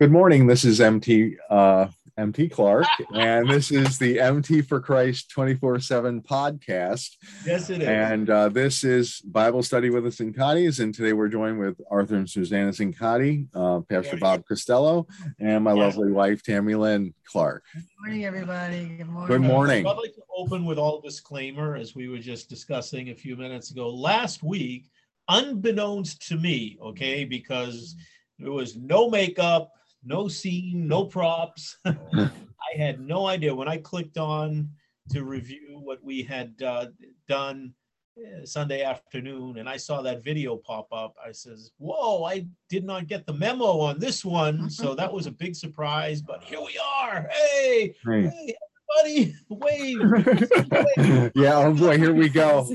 [0.00, 0.46] Good morning.
[0.46, 6.22] This is MT uh, MT Clark, and this is the MT for Christ 24 7
[6.22, 7.16] podcast.
[7.44, 7.88] Yes, it is.
[7.88, 10.80] And uh, this is Bible study with the Cincottis.
[10.80, 15.06] And today we're joined with Arthur and Susanna Cincotti, uh, Pastor Bob Costello,
[15.38, 15.94] and my Yes.
[15.94, 17.62] lovely wife, Tammy Lynn Clark.
[17.74, 18.86] Good morning, everybody.
[18.96, 19.28] Good morning.
[19.28, 19.86] Good morning.
[19.86, 23.70] I'd like to open with all disclaimer, as we were just discussing a few minutes
[23.70, 23.90] ago.
[23.90, 24.88] Last week,
[25.28, 27.96] unbeknownst to me, okay, because
[28.38, 29.72] there was no makeup,
[30.04, 31.78] no scene, no props.
[31.84, 34.68] I had no idea when I clicked on
[35.10, 36.86] to review what we had uh,
[37.28, 37.74] done
[38.18, 41.14] uh, Sunday afternoon, and I saw that video pop up.
[41.24, 42.24] I says, "Whoa!
[42.24, 46.20] I did not get the memo on this one." So that was a big surprise.
[46.22, 47.28] But here we are.
[47.30, 48.22] Hey, Hey.
[48.28, 48.54] hey,
[48.98, 51.32] everybody, wave.
[51.34, 52.68] yeah, oh boy, here we go.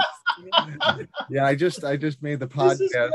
[1.29, 3.11] Yeah, I just I just made the podcast.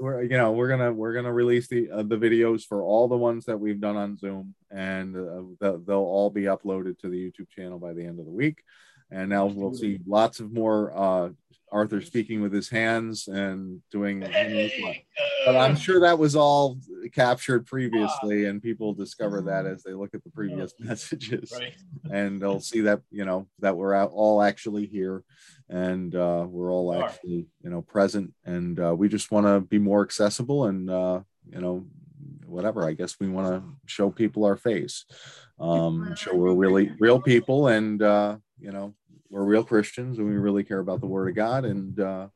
[0.00, 3.16] We're, you know, we're gonna we're gonna release the uh, the videos for all the
[3.16, 7.16] ones that we've done on Zoom, and uh, they'll, they'll all be uploaded to the
[7.16, 8.62] YouTube channel by the end of the week.
[9.10, 11.30] And now we'll see lots of more uh,
[11.72, 14.22] Arthur speaking with his hands and doing.
[14.22, 15.04] Hey,
[15.46, 16.78] But I'm uh, sure that was all
[17.12, 21.52] captured previously, and people discover that as they look at the previous messages.
[21.52, 21.74] Right.
[22.10, 25.22] and they'll see that you know that we're out all actually here
[25.68, 29.78] and uh we're all actually you know present and uh we just want to be
[29.78, 31.86] more accessible and uh you know
[32.46, 32.86] whatever.
[32.86, 35.04] I guess we want to show people our face
[35.58, 38.94] um show we're really real people and uh you know
[39.30, 42.28] we're real christians and we really care about the word of god and uh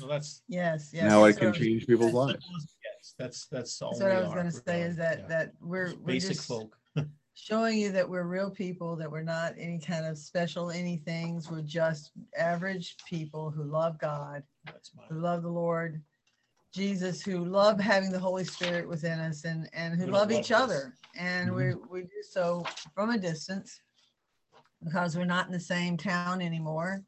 [0.00, 1.10] Well, that's Yes, yes.
[1.10, 3.14] how it that's can what was- change people's lives simple as it gets.
[3.18, 3.90] That's that's all.
[3.90, 5.26] That's what I was going to say is that Yeah.
[5.28, 6.76] that we're we're basic just folk.
[7.34, 11.50] showing you that we're real people, that we're not any kind of special anythings.
[11.50, 16.02] We're just average people who love God, That's who love the Lord
[16.72, 20.38] Jesus, who love having the Holy Spirit within us, and and who Who love love
[20.40, 20.60] each us.
[20.62, 20.94] other.
[21.18, 23.80] And we we do so from a distance
[24.82, 27.02] because we're not in the same town anymore,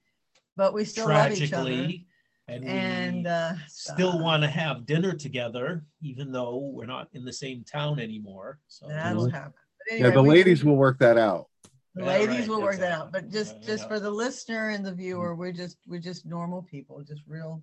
[0.57, 1.71] but we still love each other.
[1.71, 2.07] Tragically,
[2.49, 7.25] and we uh, still uh, want to have dinner together, even though we're not in
[7.25, 8.59] the same town anymore.
[8.69, 9.53] So That'll happen.
[9.89, 11.49] But yeah the anyway, we- ladies will work that out
[11.95, 13.89] The Yeah, ladies right, will work that out, but just, Yeah, just yeah.
[13.89, 17.63] for the listener and the viewer, we're just, we're just normal people, just real,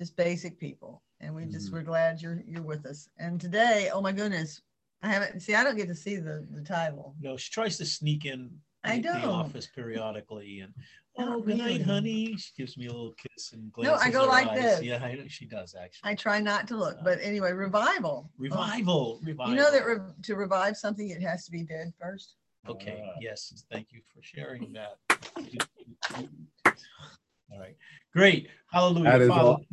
[0.00, 1.02] just basic people.
[1.20, 1.72] And we just, Mhm.
[1.74, 3.08] we're glad you're, you're with us.
[3.18, 4.60] And today, oh my goodness,
[5.02, 7.14] I haven't, see, I don't get to see the, the title.
[7.20, 8.50] No, she tries to sneak in
[8.86, 9.24] I the, the don't.
[9.24, 10.72] office periodically, and
[11.18, 12.36] oh, good night, honey.
[12.36, 14.00] She gives me a little kiss and glances.
[14.00, 14.58] No, I go like eyes.
[14.58, 14.82] this.
[14.82, 16.10] Yeah, I she does actually.
[16.10, 18.28] I try not to look, but uh, anyway, revival.
[18.28, 19.52] Oh, Revival, revival.
[19.52, 22.36] You know that re- to revive something, it has to be dead first.
[22.68, 23.18] Okay, ah.
[23.20, 24.96] yes, thank you for sharing that.
[27.52, 27.76] All right,
[28.12, 28.48] great.
[28.72, 29.04] Hallelujah.
[29.04, 29.64] That is Father, all-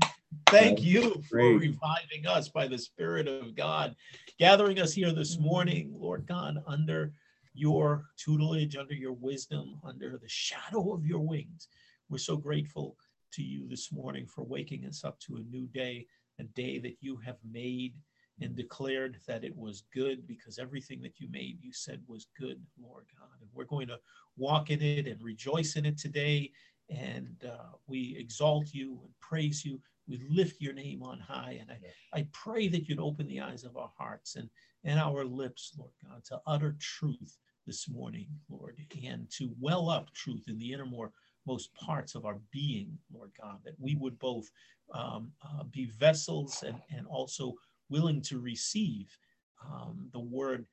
[0.49, 1.59] thank That's you for great.
[1.59, 3.95] reviving us by the Spirit of God,
[4.39, 7.13] gathering us here this morning, Lord God, under
[7.53, 11.67] your tutelage, under your wisdom, under the shadow of your wings.
[12.09, 12.97] We're so grateful
[13.33, 16.07] to you this morning for waking us up to a new day,
[16.39, 17.93] a day that you have made
[18.41, 22.61] and declared that it was good because everything that you made, you said was good,
[22.81, 23.29] Lord God.
[23.41, 23.99] And we're going to
[24.37, 26.51] walk in it and rejoice in it today.
[26.89, 29.79] And uh, we exalt you and praise you.
[30.07, 31.59] We lift your name on high.
[31.61, 34.49] And I, I pray that you'd open the eyes of our hearts and,
[34.83, 40.13] and our lips, Lord God, to utter truth this morning, Lord, and to well up
[40.13, 41.13] truth in the innermost
[41.45, 44.49] most parts of our being, Lord God, that we would both
[44.93, 47.53] um, uh, be vessels and, and also
[47.89, 49.17] willing to receive
[49.65, 50.65] um, the word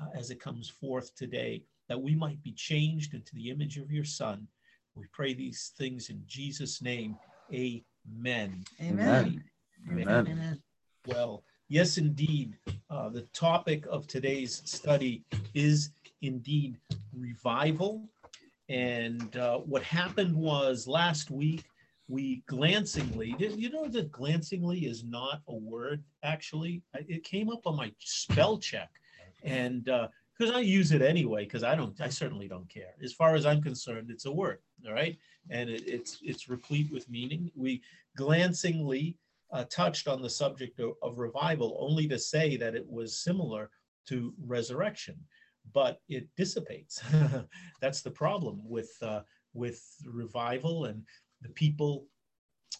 [0.00, 3.90] uh, as it comes forth today, that we might be changed into the image of
[3.90, 4.46] your Son.
[4.94, 7.16] We pray these things in Jesus' name.
[7.52, 7.82] Amen.
[8.08, 8.64] Amen.
[9.90, 10.26] Amen.
[10.28, 10.62] Amen.
[11.06, 12.56] Well, yes, indeed.
[12.90, 15.24] Uh, the topic of today's study
[15.54, 15.90] is
[16.22, 16.78] indeed
[17.16, 18.08] revival.
[18.68, 21.64] And uh, what happened was last week,
[22.08, 26.82] we glancingly, did you know that glancingly is not a word actually?
[26.94, 28.90] It came up on my spell check.
[29.42, 29.88] And
[30.38, 32.94] because I use it anyway, because I don't, I certainly don't care.
[33.02, 35.16] As far as I'm concerned, it's a word, all right?
[35.50, 37.50] And it, it's it's replete with meaning.
[37.54, 37.82] We
[38.16, 39.16] glancingly
[39.52, 43.70] uh, touched on the subject of, of revival only to say that it was similar
[44.08, 45.16] to resurrection,
[45.72, 47.02] but it dissipates.
[47.80, 49.20] That's the problem with uh,
[49.54, 51.02] with revival and
[51.42, 52.06] the people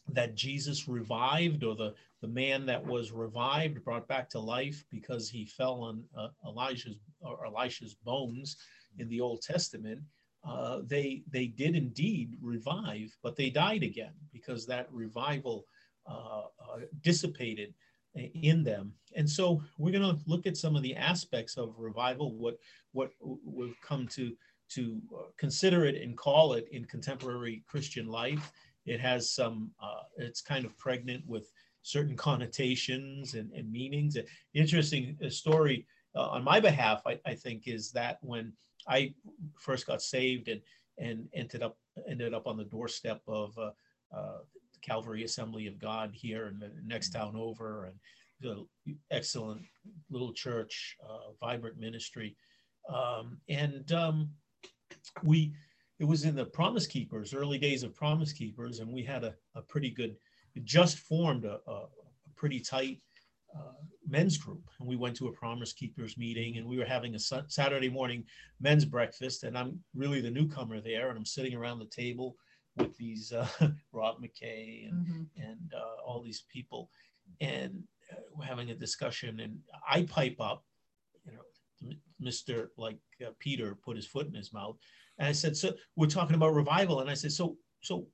[0.08, 5.28] that Jesus revived, or the the man that was revived, brought back to life because
[5.28, 8.56] he fell on uh, Elijah's or Elisha's bones
[8.98, 10.00] in the Old Testament.
[10.46, 15.66] Uh, they they did indeed revive, but they died again because that revival
[16.08, 17.74] uh, uh, dissipated
[18.14, 18.92] in them.
[19.14, 22.58] And so we're going to look at some of the aspects of revival, what
[22.92, 23.10] what
[23.44, 24.32] we've come to
[24.68, 28.52] to uh, consider it and call it in contemporary Christian life.
[28.86, 31.50] It has some, uh, it's kind of pregnant with
[31.82, 34.16] certain connotations and, and meanings.
[34.54, 35.86] interesting uh, story
[36.16, 38.52] uh, on my behalf, I, I, think, is that when
[38.88, 39.12] I
[39.58, 40.60] first got saved and
[40.98, 41.76] and ended up
[42.08, 43.70] ended up on the doorstep of uh,
[44.16, 44.38] uh,
[44.82, 47.94] Calvary Assembly of God here in the next town over, and
[48.40, 48.66] the
[49.10, 49.62] excellent
[50.10, 52.34] little church, uh, vibrant ministry,
[52.92, 54.30] um, and um,
[55.22, 55.54] we
[55.98, 59.34] it was in the Promise Keepers, early days of Promise Keepers, and we had a,
[59.54, 60.16] a pretty good,
[60.64, 63.00] just formed a, a, a pretty tight
[63.54, 63.72] uh,
[64.06, 64.68] men's group.
[64.78, 68.24] And we went to a Promise Keepers meeting and we were having a Saturday morning
[68.60, 69.44] men's breakfast.
[69.44, 71.08] And I'm really the newcomer there.
[71.08, 72.36] And I'm sitting around the table
[72.76, 73.48] with these uh,
[73.92, 75.42] Rob McKay and, mm-hmm.
[75.42, 76.90] and uh, all these people.
[77.40, 77.82] And
[78.12, 79.40] uh, we're having a discussion.
[79.40, 79.58] And
[79.88, 80.64] I pipe up,
[81.24, 82.68] you know, Mr.
[82.76, 84.76] like uh, Peter put his foot in his mouth
[85.18, 87.00] and I said, so we're talking about revival.
[87.00, 88.06] And I said, so, so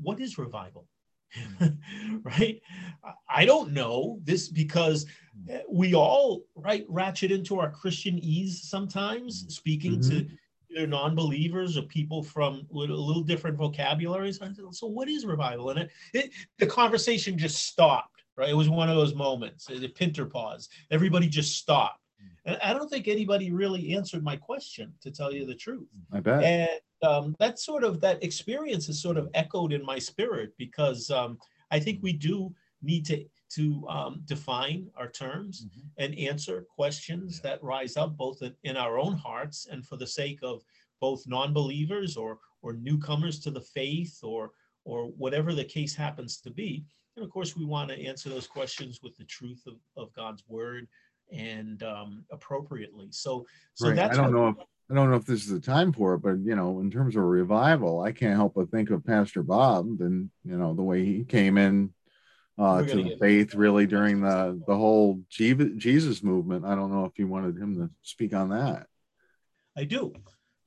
[0.00, 0.86] what is revival?
[2.22, 2.60] right?
[3.28, 5.06] I don't know this because
[5.46, 5.52] hmm.
[5.52, 9.48] eh, we all right ratchet into our Christianese sometimes, hmm.
[9.48, 10.10] speaking mm-hmm.
[10.10, 10.28] to
[10.70, 14.38] either non-believers or people from a little, little different vocabularies.
[14.38, 15.70] Said, so what is revival?
[15.70, 18.22] And it, it, the conversation just stopped.
[18.36, 18.50] Right?
[18.50, 20.70] It was one of those moments, the pinter pause.
[20.90, 21.99] Everybody just stopped
[22.44, 25.88] and I don't think anybody really answered my question, to tell you the truth.
[26.12, 26.42] I bet.
[26.42, 31.10] And um, that sort of that experience is sort of echoed in my spirit because
[31.10, 31.38] um,
[31.70, 35.80] I think we do need to to um, define our terms mm-hmm.
[35.98, 37.50] and answer questions yeah.
[37.50, 40.62] that rise up both in, in our own hearts and for the sake of
[41.00, 44.52] both non-believers or or newcomers to the faith or
[44.84, 46.84] or whatever the case happens to be.
[47.16, 50.44] And of course, we want to answer those questions with the truth of, of God's
[50.48, 50.86] word
[51.32, 53.08] and um, appropriately.
[53.10, 53.96] So, so right.
[53.96, 54.56] that's I don't know if
[54.90, 57.14] I don't know if this is the time for it, but you know, in terms
[57.14, 61.04] of revival, I can't help but think of Pastor Bob and you know the way
[61.04, 61.92] he came in
[62.58, 66.64] uh, to the faith really during the the whole Jesus movement.
[66.64, 68.86] I don't know if you wanted him to speak on that.
[69.76, 70.12] I do.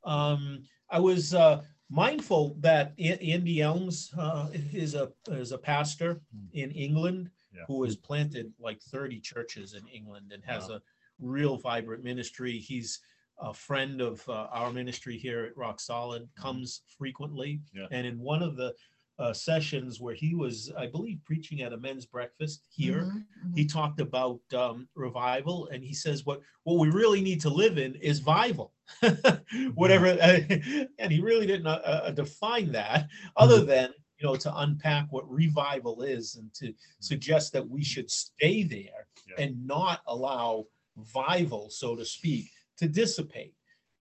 [0.06, 6.22] Um, I was uh, mindful that Andy Elmes uh, is a is a pastor
[6.54, 7.64] in England yeah.
[7.68, 10.76] who has planted like 30 churches in England and has wow.
[10.76, 10.82] a
[11.20, 12.58] real vibrant ministry.
[12.58, 13.00] He's
[13.40, 16.42] a friend of uh, our ministry here at Rock Solid, mm-hmm.
[16.42, 17.62] comes frequently.
[17.74, 17.88] Yeah.
[17.92, 18.74] And in one of the
[19.20, 23.54] uh, sessions where he was, I believe, preaching at a men's breakfast here, mm-hmm, mm-hmm.
[23.56, 27.78] he talked about um, revival, and he says what what we really need to live
[27.78, 28.72] in is vival,
[29.76, 30.08] whatever.
[30.08, 30.40] Uh,
[31.00, 33.08] and he really didn't uh, uh, define that,
[33.38, 33.68] other mm-hmm.
[33.68, 38.64] than you know, to unpack what revival is and to suggest that we should stay
[38.64, 39.44] there yeah.
[39.44, 40.66] and not allow
[41.14, 43.54] vival, so to speak, to dissipate.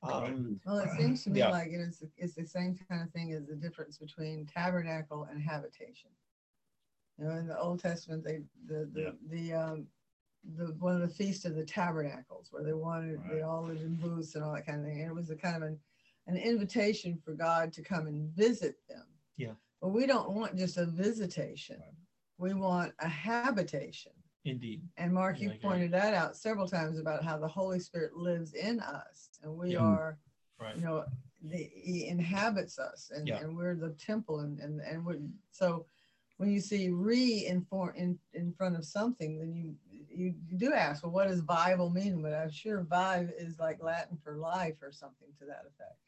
[0.03, 1.49] Um, well, it seems to me yeah.
[1.49, 5.41] like it is it's the same kind of thing as the difference between tabernacle and
[5.41, 6.09] habitation.
[7.17, 9.11] You know, in the Old Testament, they the the yeah.
[9.29, 9.87] the um
[10.55, 13.35] the one of the feast of the tabernacles where they wanted right.
[13.35, 15.01] they all lived in booths and all that kind of thing.
[15.01, 15.79] And it was a kind of an
[16.27, 19.03] an invitation for God to come and visit them.
[19.35, 19.53] Yeah.
[19.81, 21.77] But we don't want just a visitation.
[21.79, 21.93] Right.
[22.37, 24.11] We want a habitation.
[24.45, 24.81] Indeed.
[24.97, 28.79] And Mark, you pointed that out several times about how the Holy Spirit lives in
[28.79, 29.79] us and we yeah.
[29.79, 30.17] are,
[30.59, 30.75] right.
[30.75, 31.03] you know,
[31.43, 33.39] the, he inhabits us and, yeah.
[33.39, 35.15] and we're the temple and, and, and we
[35.51, 35.85] so
[36.37, 39.75] when you see re in, for, in, in front of something, then you,
[40.09, 42.21] you, you do ask, well, what does vival mean?
[42.21, 45.99] But I'm sure vive is like Latin for life or something to that effect.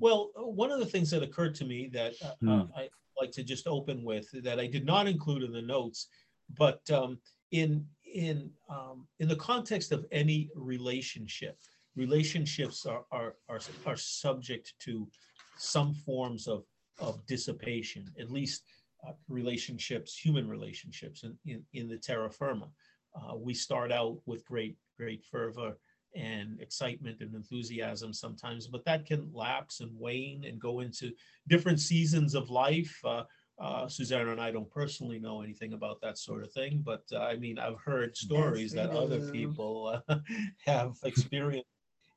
[0.00, 2.68] Well, one of the things that occurred to me that uh, mm.
[2.76, 2.88] I,
[3.20, 6.08] like to just open with that I did not include in the notes,
[6.56, 7.18] but um,
[7.52, 11.58] in in um, in the context of any relationship,
[11.96, 15.08] relationships are are are, are subject to
[15.56, 16.64] some forms of
[16.98, 18.62] of dissipation, at least
[19.06, 22.68] uh, relationships, human relationships in, in, in the terra firma.
[23.14, 25.76] Uh, we start out with great, great fervor
[26.16, 31.12] and excitement and enthusiasm sometimes, but that can lapse and wane and go into
[31.48, 32.98] different seasons of life.
[33.04, 33.24] Uh,
[33.58, 37.20] uh, Susanna and I don't personally know anything about that sort of thing, but uh,
[37.20, 38.98] I mean, I've heard stories yes, that do.
[38.98, 40.16] other people uh,
[40.66, 41.66] have experienced.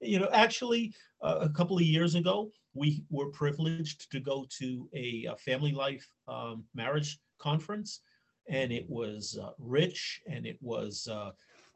[0.02, 4.90] You know, actually, uh, a couple of years ago, we were privileged to go to
[4.94, 8.02] a, a family life um, marriage conference,
[8.50, 11.08] and it was uh, rich and it was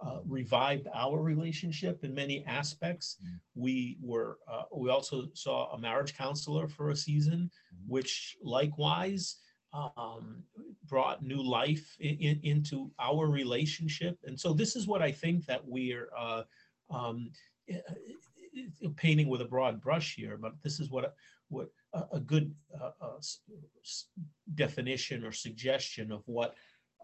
[0.05, 3.17] uh, revived our relationship in many aspects.
[3.23, 3.39] Mm.
[3.55, 7.77] We were uh, we also saw a marriage counselor for a season, mm.
[7.87, 9.37] which likewise
[9.73, 10.43] um,
[10.87, 14.17] brought new life in, in, into our relationship.
[14.25, 16.43] And so this is what I think that we're uh,
[16.91, 17.31] um,
[18.97, 21.15] painting with a broad brush here, but this is what
[21.49, 21.69] what
[22.11, 23.19] a, good uh, uh,
[24.55, 26.55] definition or suggestion of what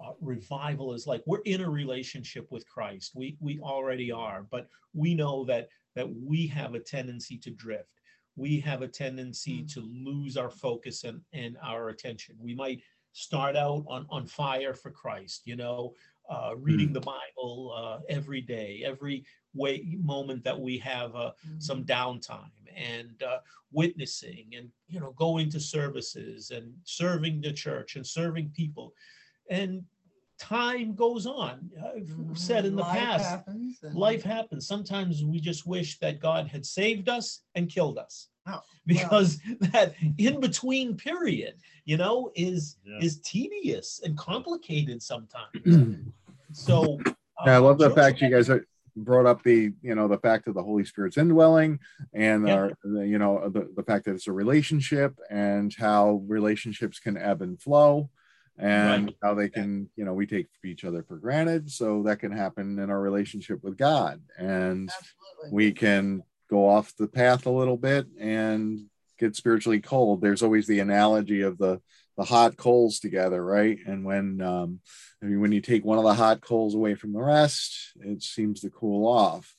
[0.03, 1.23] uh, revival is like.
[1.25, 3.11] We're in a relationship with Christ.
[3.15, 7.89] We we already are, but we know that that we have a tendency to drift.
[8.35, 9.73] We have a tendency mm.
[9.73, 12.35] to lose our focus and, and our attention.
[12.39, 15.93] We might start out on, on fire for Christ, you know,
[16.29, 16.93] uh, reading mm.
[16.93, 21.61] the Bible uh, every day, every way moment that we have uh, mm.
[21.61, 23.39] some downtime, and uh,
[23.71, 28.93] witnessing, and you know, going to services and serving the church and serving people,
[29.49, 29.83] and
[30.39, 31.69] time goes on.
[31.77, 32.33] I've mm-hmm.
[32.33, 33.93] said in the life past, happens and...
[33.95, 34.67] life happens.
[34.67, 38.29] Sometimes we just wish that God had saved us and killed us.
[38.47, 42.99] Oh, because that in between period, you know, is yeah.
[43.01, 45.97] is tedious and complicated sometimes.
[46.53, 46.99] so
[47.45, 48.65] yeah, I love the fact you guys are
[48.95, 51.79] brought up the you know the fact of the holy spirit's indwelling
[52.13, 52.53] and yeah.
[52.53, 57.41] our you know the, the fact that it's a relationship and how relationships can ebb
[57.41, 58.09] and flow
[58.59, 59.15] and right.
[59.23, 62.77] how they can you know we take each other for granted so that can happen
[62.77, 64.21] in our relationship with god.
[64.37, 65.55] And Absolutely.
[65.55, 68.85] we can go off the path a little bit and
[69.17, 70.21] get spiritually cold.
[70.21, 71.81] There's always the analogy of the
[72.17, 73.79] the hot coals together right?
[73.87, 74.81] And when um
[75.23, 78.21] I mean, when you take one of the hot coals away from the rest it
[78.21, 79.55] seems to cool off.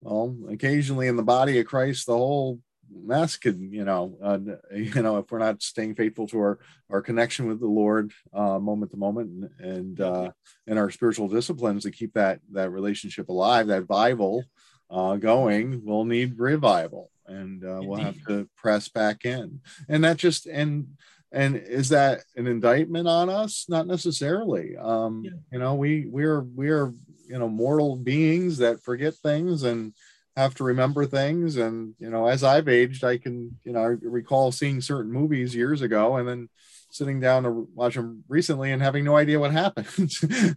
[0.00, 2.60] Well occasionally in the body of christ the whole
[2.92, 4.38] mess could you know uh,
[4.74, 6.58] you know if we're not staying faithful to our
[6.90, 10.30] our connection with the lord uh, moment to moment and, and uh
[10.66, 14.44] and our spiritual disciplines to keep that that relationship alive that bible
[14.90, 19.60] uh going we'll need revival and uh, we'll have to press back in.
[19.88, 20.88] And that just and
[21.32, 23.66] and is that an indictment on us?
[23.68, 24.76] Not necessarily.
[24.76, 25.30] Um yeah.
[25.52, 26.92] you know we we're we're
[27.26, 29.94] you know mortal beings that forget things and
[30.36, 31.56] have to remember things.
[31.56, 35.54] And you know as i've aged i can you know I recall seeing certain movies
[35.54, 36.48] years ago and then
[36.90, 39.88] sitting down to watch them recently and having no idea what happened.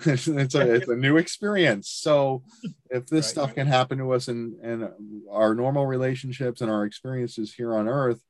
[0.05, 1.89] It's, a, it's a new experience.
[1.89, 2.43] So
[2.91, 6.86] if this right, stuff can happen to us in, in our normal relationships and our
[6.86, 8.22] experiences here on earth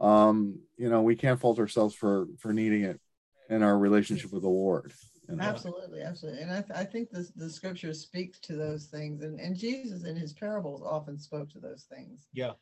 [0.00, 3.00] um you know we can't fault ourselves for for needing it
[3.48, 4.92] in our relationship with the lord
[5.28, 6.42] and absolutely, absolutely.
[6.42, 9.22] And I, th- I think the, the scripture speaks to those things.
[9.22, 12.26] And, and Jesus in his parables often spoke to those things.
[12.32, 12.52] Yeah.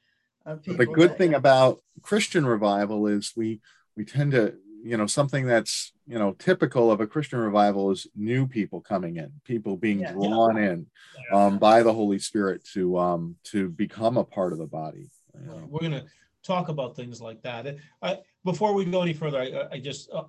[0.45, 3.61] the good that, thing about Christian revival is we
[3.97, 8.07] we tend to, you know, something that's, you know, typical of a Christian revival is
[8.17, 10.71] new people coming in, people being yeah, drawn yeah.
[10.71, 10.87] in
[11.33, 15.11] um, by the Holy Spirit to um, to become a part of the body.
[15.35, 15.67] You know?
[15.69, 16.05] We're gonna
[16.45, 17.77] talk about things like that.
[18.03, 20.25] I, before we go any further, I, I just uh,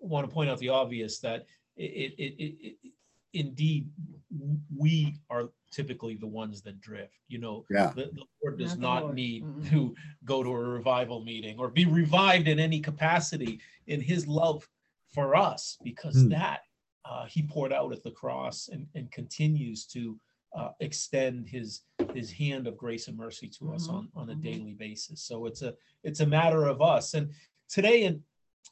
[0.00, 1.44] want to point out the obvious that
[1.78, 2.92] it, it, it, it
[3.34, 3.90] indeed
[4.76, 7.92] we are typically the ones that drift you know yeah.
[7.94, 9.68] the, the lord does not, not need mm-hmm.
[9.68, 9.94] to
[10.24, 14.66] go to a revival meeting or be revived in any capacity in his love
[15.12, 16.30] for us because mm.
[16.30, 16.60] that
[17.04, 20.18] uh, he poured out at the cross and, and continues to
[20.56, 21.82] uh, extend his
[22.14, 23.74] his hand of grace and mercy to mm-hmm.
[23.74, 24.42] us on on a mm-hmm.
[24.42, 27.30] daily basis so it's a it's a matter of us and
[27.68, 28.22] today in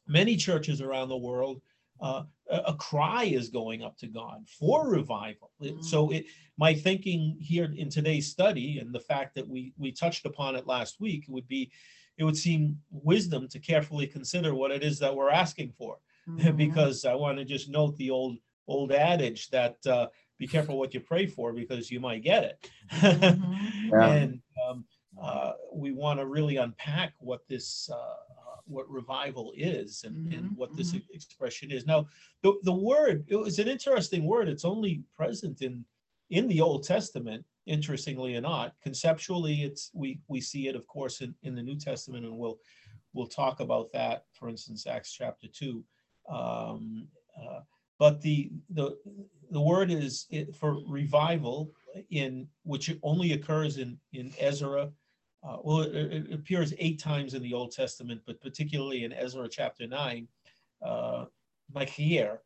[0.08, 1.60] many churches around the world
[2.00, 5.50] uh, a cry is going up to God for revival.
[5.60, 5.82] Mm-hmm.
[5.82, 6.26] So it,
[6.56, 10.66] my thinking here in today's study and the fact that we we touched upon it
[10.66, 11.70] last week would be
[12.18, 15.98] it would seem wisdom to carefully consider what it is that we're asking for
[16.28, 16.56] mm-hmm.
[16.56, 18.38] because I want to just note the old
[18.68, 20.06] old adage that uh,
[20.38, 22.70] be careful what you pray for because you might get it.
[22.92, 23.88] Mm-hmm.
[23.92, 24.12] yeah.
[24.12, 24.84] And um,
[25.20, 28.35] uh, we want to really unpack what this uh,
[28.66, 31.14] what revival is and, mm-hmm, and what this mm-hmm.
[31.14, 31.86] expression is.
[31.86, 32.06] Now,
[32.42, 34.48] the, the word, it was an interesting word.
[34.48, 35.84] It's only present in
[36.30, 38.74] in the Old Testament, interestingly or not.
[38.82, 42.58] Conceptually, it's we we see it, of course, in, in the New Testament, and we'll
[43.12, 45.84] we'll talk about that, for instance, Acts chapter two.
[46.28, 47.06] Um,
[47.40, 47.60] uh,
[47.98, 48.96] but the the
[49.50, 50.26] the word is
[50.58, 51.70] for revival
[52.10, 54.90] in which only occurs in in Ezra
[55.42, 59.48] uh, well, it, it, appears eight times in the Old Testament, but particularly in Ezra
[59.48, 60.26] chapter 9,
[60.84, 61.24] uh,
[61.74, 62.38] Machier,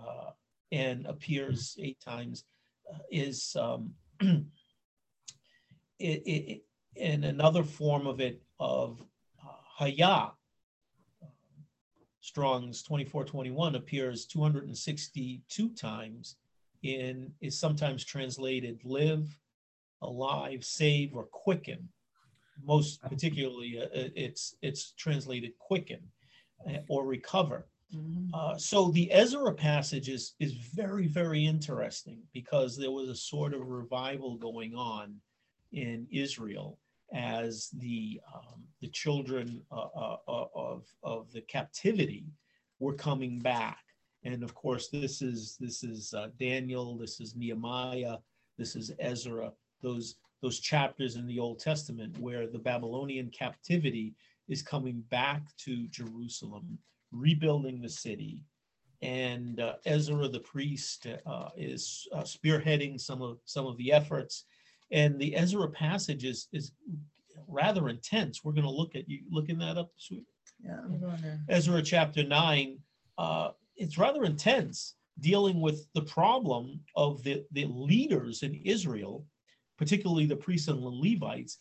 [0.00, 0.30] uh,
[0.70, 2.44] and appears eight times,
[2.92, 4.46] uh, is um, it,
[5.98, 6.64] it,
[6.96, 9.02] in another form of it of
[9.44, 10.32] uh, Hayah.
[12.20, 16.36] Strong's 2421 appears 262 times
[16.84, 19.28] in is sometimes translated live,
[20.02, 21.88] alive, save, or quicken
[22.64, 26.00] most particularly uh, uh, it's it's translated quicken
[26.68, 28.34] uh, or recover Mm-hmm.
[28.34, 33.52] Uh, so the Ezra passage is, is very, very interesting because there was a sort
[33.52, 35.16] of revival going on
[35.72, 36.78] in Israel
[37.12, 42.24] as the um, the children uh, uh, uh, of of the captivity
[42.78, 43.84] were coming back,
[44.24, 48.16] and of course this is this is uh, Daniel, this is Nehemiah,
[48.56, 49.52] this is Ezra.
[49.82, 54.14] Those those chapters in the Old Testament where the Babylonian captivity
[54.48, 56.78] is coming back to Jerusalem,
[57.12, 58.44] rebuilding the city,
[59.00, 64.44] and uh, Ezra the priest uh, is spearheading some of some of the efforts
[64.92, 66.72] and the Ezra passage is is
[67.48, 68.44] rather intense.
[68.44, 70.24] We're going to look at you looking that up, sweet.
[70.64, 71.40] Yeah, I'm going there.
[71.48, 72.78] Ezra chapter nine.
[73.18, 79.24] Uh, it's rather intense, dealing with the problem of the the leaders in Israel,
[79.82, 81.58] particularly the priests and the Levites,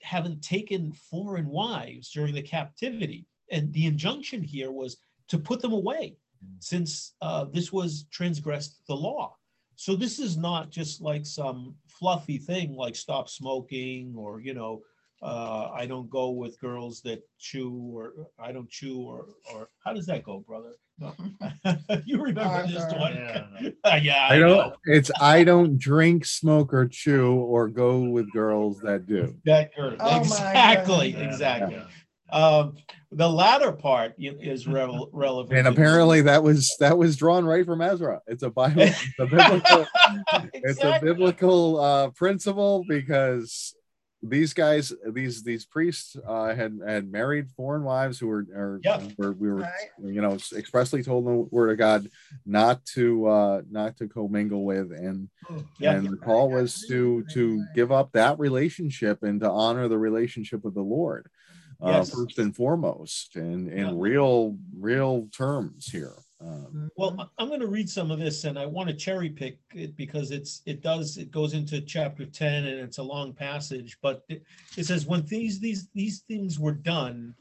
[0.00, 4.96] having taken foreign wives during the captivity, and the injunction here was
[5.28, 6.16] to put them away,
[6.60, 9.36] since uh, this was transgressed the law.
[9.76, 14.80] So this is not just like some fluffy thing like stop smoking or you know
[15.20, 19.92] uh, I don't go with girls that chew or I don't chew or or how
[19.92, 20.72] does that go, brother?
[20.98, 21.14] No.
[22.04, 23.14] you remember this one?
[23.14, 23.44] Yeah,
[23.84, 24.56] uh, yeah I, I don't.
[24.56, 24.72] Know.
[24.84, 29.36] It's I don't drink, smoke, or chew or go with girls that do.
[29.44, 31.76] That oh exactly, exactly.
[31.76, 31.84] Yeah.
[32.30, 32.76] Um,
[33.10, 35.58] the latter part is re- relevant.
[35.58, 38.20] And apparently that was that was drawn right from Ezra.
[38.26, 39.86] It's a Bible, it's a biblical,
[40.32, 40.50] exactly.
[40.64, 43.74] it's a biblical uh, principle because
[44.22, 49.02] these guys, these these priests uh, had had married foreign wives who were, or, yep.
[49.16, 49.72] were we were right.
[50.02, 52.08] you know expressly told the word of God
[52.44, 55.28] not to uh, not to commingle with, and
[55.78, 55.96] yep.
[55.96, 60.64] and the call was to to give up that relationship and to honor the relationship
[60.64, 61.30] with the Lord
[61.82, 62.12] uh, yes.
[62.12, 63.92] first and foremost and in yeah.
[63.94, 68.64] real real terms here um, well i'm going to read some of this and i
[68.64, 72.80] want to cherry pick it because it's it does it goes into chapter 10 and
[72.80, 74.42] it's a long passage but it,
[74.76, 77.34] it says when these these these things were done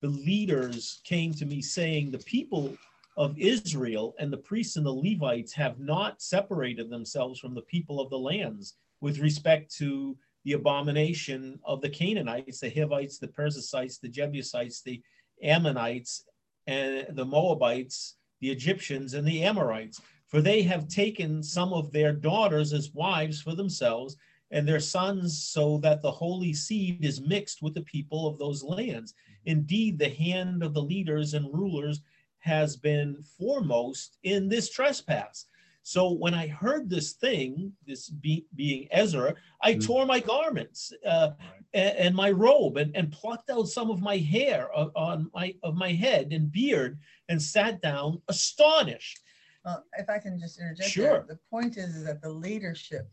[0.00, 2.76] the leaders came to me saying the people
[3.16, 8.00] of Israel and the priests and the Levites have not separated themselves from the people
[8.00, 13.98] of the lands with respect to the abomination of the Canaanites, the Hivites, the Perizzites,
[13.98, 15.00] the Jebusites, the
[15.42, 16.24] Ammonites,
[16.66, 20.02] and the Moabites, the Egyptians, and the Amorites.
[20.26, 24.16] For they have taken some of their daughters as wives for themselves,
[24.50, 28.62] and their sons, so that the holy seed is mixed with the people of those
[28.62, 29.14] lands.
[29.46, 32.02] Indeed, the hand of the leaders and rulers
[32.40, 35.46] has been foremost in this trespass.
[35.82, 39.84] So when I heard this thing, this be, being Ezra, I mm.
[39.84, 41.30] tore my garments uh,
[41.74, 45.74] and, and, my robe and, and plucked out some of my hair on my of
[45.74, 49.20] my head and beard and sat down astonished.
[49.64, 51.04] Well, if I can just interject, sure.
[51.04, 53.08] There, the point is, is that the leadership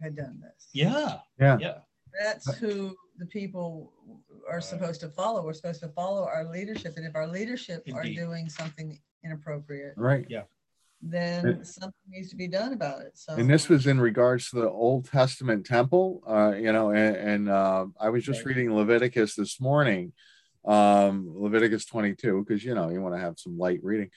[0.00, 0.68] had done this.
[0.72, 1.78] Yeah, yeah, yeah.
[2.22, 3.92] That's who the people
[4.48, 5.44] are supposed to follow.
[5.44, 8.18] We're supposed to follow our leadership, and if our leadership Indeed.
[8.18, 10.26] are doing something inappropriate, right?
[10.28, 10.42] Yeah
[11.10, 13.12] then it, something needs to be done about it.
[13.14, 17.16] So, and this was in regards to the Old Testament temple, uh, you know, and,
[17.16, 18.56] and uh, I was just right.
[18.56, 20.12] reading Leviticus this morning,
[20.64, 24.10] um, Leviticus 22, because you know you want to have some light reading.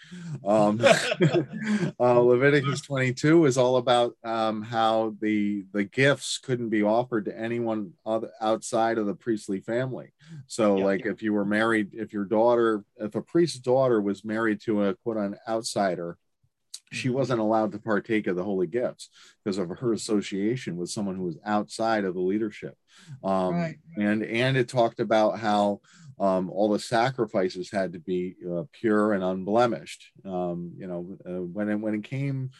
[0.46, 0.80] Um,
[2.00, 7.38] uh, Leviticus 22 is all about um, how the the gifts couldn't be offered to
[7.38, 10.14] anyone other, outside of the priestly family.
[10.48, 14.62] So, like if you were married, if your daughter, if a priest's daughter was married
[14.62, 16.18] to a quote on outsider
[16.92, 17.18] she mm-hmm.
[17.18, 19.10] wasn't allowed to partake of the holy gifts
[19.44, 22.76] because of her association with someone who was outside of the leadership
[23.24, 23.78] um, right.
[23.98, 25.80] and and it talked about how
[26.20, 31.44] um, all the sacrifices had to be uh, pure and unblemished um, you know uh,
[31.44, 32.52] when it when it came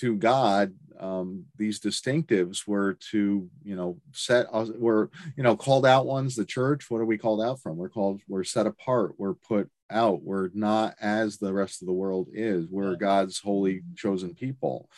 [0.00, 5.84] to God, um, these distinctives were to, you know, set us, we're, you know, called
[5.84, 7.76] out ones, the church, what are we called out from?
[7.76, 10.22] We're called, we're set apart, we're put out.
[10.22, 12.66] We're not as the rest of the world is.
[12.68, 14.88] We're God's holy chosen people.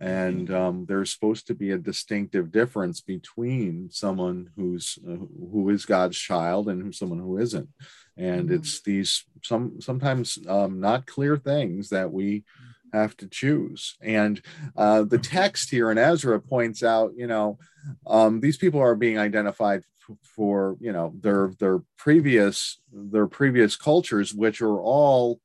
[0.00, 5.16] And um, there's supposed to be a distinctive difference between someone who's uh,
[5.52, 7.68] who is God's child and someone who isn't.
[8.16, 8.54] And mm-hmm.
[8.54, 12.44] it's these some sometimes um, not clear things that we
[12.92, 13.96] have to choose.
[14.00, 14.40] And
[14.76, 17.58] uh, the text here in Ezra points out, you know,
[18.06, 19.84] um, these people are being identified
[20.22, 25.40] for, you know, their their previous their previous cultures, which are all,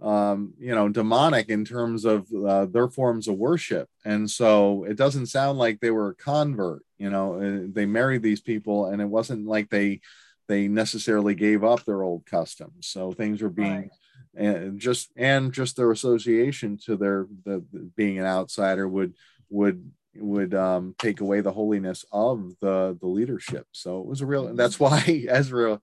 [0.00, 3.88] um, you know, demonic in terms of uh, their forms of worship.
[4.04, 6.82] And so it doesn't sound like they were a convert.
[6.98, 10.00] You know, uh, they married these people, and it wasn't like they
[10.48, 12.86] they necessarily gave up their old customs.
[12.88, 13.90] So things were being right
[14.34, 19.14] and just and just their association to their the, the being an outsider would
[19.50, 23.66] would would um, take away the holiness of the the leadership.
[23.72, 24.54] So it was a real.
[24.54, 25.80] That's why Ezra,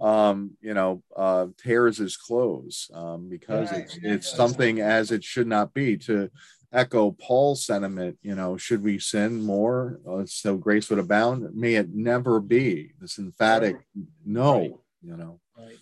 [0.00, 3.82] um, you know, uh, tears his clothes um, because right.
[3.82, 5.96] it's it's something as it should not be.
[5.98, 6.30] To
[6.72, 11.54] echo Paul's sentiment, you know, should we sin more uh, so grace would abound?
[11.54, 12.92] May it never be.
[13.00, 13.76] This emphatic
[14.24, 14.58] no.
[14.58, 14.72] Right.
[15.02, 15.40] You know.
[15.58, 15.76] Right.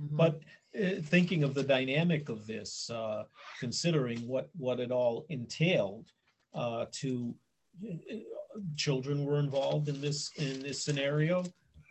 [0.00, 0.16] Mm-hmm.
[0.16, 0.40] But
[0.76, 3.24] uh, thinking of the dynamic of this, uh,
[3.60, 6.06] considering what what it all entailed
[6.54, 7.34] uh, to
[8.76, 11.44] children were involved in this in this scenario.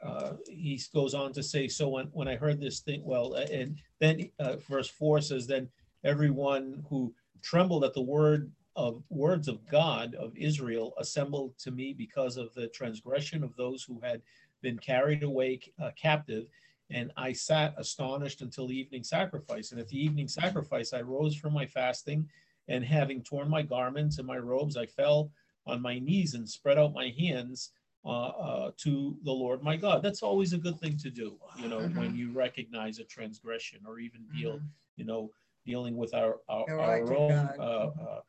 [0.06, 3.46] Uh, he goes on to say, so when, when I heard this thing, well, uh,
[3.52, 5.70] and then uh, verse four says, then
[6.04, 11.94] everyone who trembled at the word of words of God of Israel assembled to me
[11.94, 14.22] because of the transgression of those who had
[14.62, 16.48] been carried away uh, captive.
[16.90, 19.72] And I sat astonished until the evening sacrifice.
[19.72, 22.28] And at the evening sacrifice, I rose from my fasting
[22.68, 25.32] and having torn my garments and my robes, I fell
[25.66, 27.72] on my knees and spread out my hands
[28.06, 30.04] uh, uh, to the Lord my God.
[30.04, 31.98] That's always a good thing to do, you know, mm-hmm.
[31.98, 34.66] when you recognize a transgression or even deal, mm-hmm.
[34.98, 35.32] you know,
[35.66, 37.32] dealing with our our, our own.
[37.32, 38.20] Uh, uh,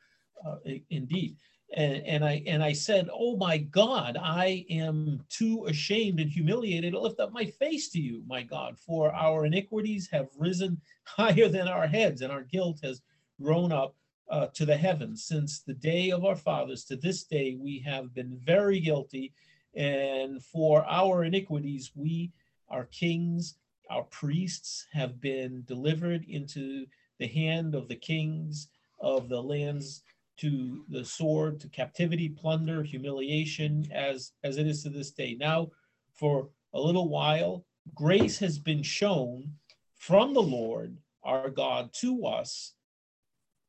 [0.45, 0.57] uh,
[0.91, 1.37] indeed.
[1.77, 6.93] And, and I and I said, "Oh my God, I am too ashamed and humiliated
[6.93, 11.49] to lift up my face to you, my God, for our iniquities have risen higher
[11.49, 13.01] than our heads, and our guilt has
[13.41, 13.97] grown up
[14.31, 15.25] uh, to the heavens.
[15.25, 19.33] Since the day of our fathers to this day, we have been very guilty.
[19.75, 22.33] And for our iniquities, we,
[22.69, 23.57] our kings,
[23.91, 26.87] our priests, have been delivered into
[27.19, 28.69] the hand of the kings
[29.01, 30.03] of the lands
[30.37, 35.37] to the sword, to captivity, plunder, humiliation, as, as it is to this day.
[35.39, 35.71] Now,
[36.15, 39.53] for a little while, grace has been shown
[39.97, 42.75] from the Lord our God to us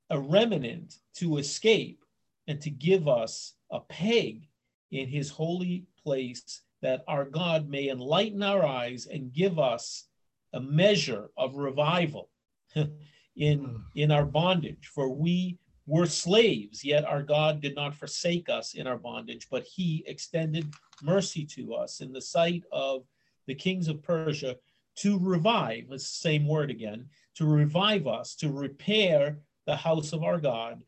[0.09, 2.03] a remnant to escape
[2.47, 4.47] and to give us a peg
[4.91, 10.05] in his holy place that our God may enlighten our eyes and give us
[10.53, 12.29] a measure of revival
[13.35, 13.75] in, hmm.
[13.95, 14.91] in our bondage.
[14.93, 19.63] For we were slaves, yet our God did not forsake us in our bondage, but
[19.63, 23.03] he extended mercy to us in the sight of
[23.47, 24.55] the kings of Persia
[24.97, 30.23] to revive, it's the same word again, to revive us, to repair the house of
[30.23, 30.81] our God,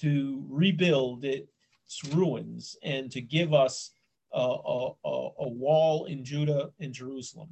[0.00, 3.92] to rebuild its ruins, and to give us
[4.32, 7.48] a, a, a wall in Judah and Jerusalem.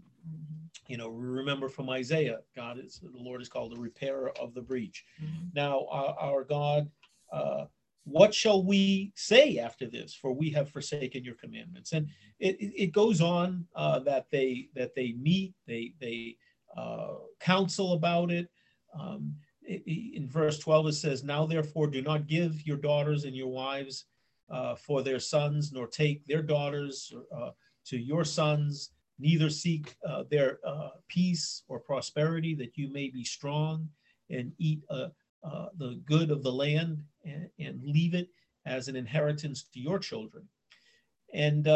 [0.89, 4.63] You know, remember from Isaiah, God is the Lord is called the repairer of the
[4.63, 5.05] breach.
[5.23, 5.49] Mm-hmm.
[5.55, 6.91] Now, our, our God,
[7.33, 7.67] uh,
[8.05, 10.15] what shall we say after this?
[10.15, 11.93] For we have forsaken your commandments.
[11.93, 12.09] And
[12.41, 16.37] it, it goes on uh, that they that they meet, they they
[16.77, 18.49] uh, counsel about it.
[18.99, 19.35] Um,
[19.71, 24.07] in verse 12 it says now therefore do not give your daughters and your wives
[24.51, 27.51] uh, for their sons nor take their daughters uh,
[27.85, 33.23] to your sons neither seek uh, their uh, peace or prosperity that you may be
[33.23, 33.89] strong
[34.31, 35.09] and eat uh,
[35.45, 38.29] uh, the good of the land and, and, leave it
[38.67, 40.47] as an inheritance to your children.
[41.33, 41.67] And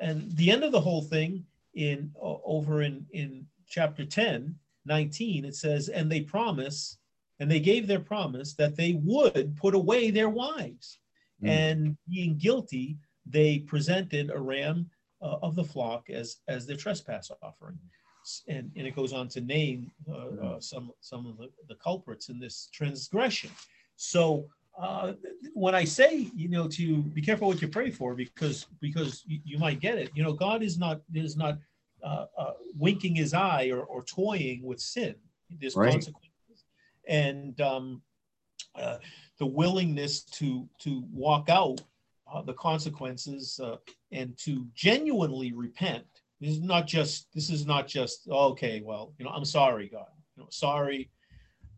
[0.00, 4.54] and the end of the whole thing in over in in chapter 10
[4.86, 6.98] 19 it says and they promise
[7.40, 10.98] and they gave their promise that they would put away their wives.
[11.42, 11.48] Mm.
[11.48, 14.90] And being guilty, they presented a ram
[15.22, 17.78] uh, of the flock as as their trespass offering.
[18.48, 22.28] And, and it goes on to name uh, uh, some some of the, the culprits
[22.28, 23.50] in this transgression.
[23.96, 24.46] So
[24.78, 25.12] uh,
[25.52, 29.40] when I say, you know, to be careful what you pray for, because because you,
[29.44, 30.10] you might get it.
[30.14, 31.58] You know, God is not is not
[32.02, 35.14] uh, uh, winking his eye or, or toying with sin.
[35.60, 35.92] There's right.
[35.92, 36.33] consequences
[37.08, 38.02] and um,
[38.76, 38.98] uh,
[39.38, 41.80] the willingness to to walk out
[42.32, 43.76] uh, the consequences uh,
[44.12, 46.04] and to genuinely repent.
[46.40, 48.82] This is not just this is not just okay.
[48.84, 50.08] Well, you know, I'm sorry, God.
[50.36, 51.10] You know, sorry.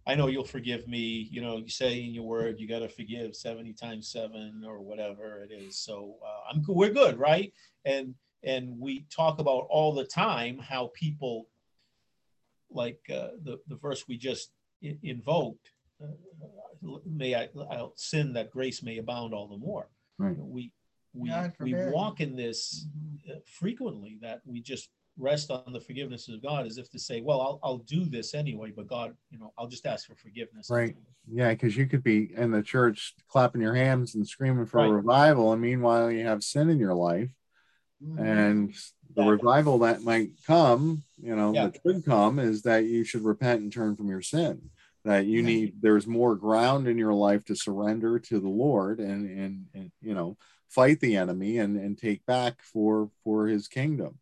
[0.08, 1.28] I know you'll forgive me.
[1.32, 4.80] You know, you say in your word you got to forgive 70 times seven or
[4.80, 5.78] whatever it is.
[5.78, 7.52] So uh, I'm we're good, right?
[7.84, 11.48] And and we talk about all the time how people
[12.70, 15.70] like uh, the the verse we just invoked,
[16.02, 19.88] uh, may I I'll sin that grace may abound all the more.
[20.18, 20.36] Right.
[20.38, 20.72] We
[21.14, 23.32] we we walk in this mm-hmm.
[23.32, 27.20] uh, frequently that we just rest on the forgiveness of God as if to say,
[27.20, 30.68] well, I'll, I'll do this anyway, but God, you know, I'll just ask for forgiveness.
[30.70, 30.94] Right.
[31.30, 31.54] Yeah.
[31.54, 34.90] Cause you could be in the church clapping your hands and screaming for right.
[34.90, 35.52] revival.
[35.52, 37.30] And meanwhile, you have sin in your life
[38.04, 38.22] mm-hmm.
[38.22, 38.74] and
[39.16, 39.30] the yeah.
[39.30, 41.66] revival that might come, you know, yeah.
[41.66, 44.70] that should come is that you should repent and turn from your sin.
[45.06, 49.30] that you need there's more ground in your life to surrender to the lord and
[49.30, 50.36] and, and you know
[50.68, 54.18] fight the enemy and and take back for for his kingdom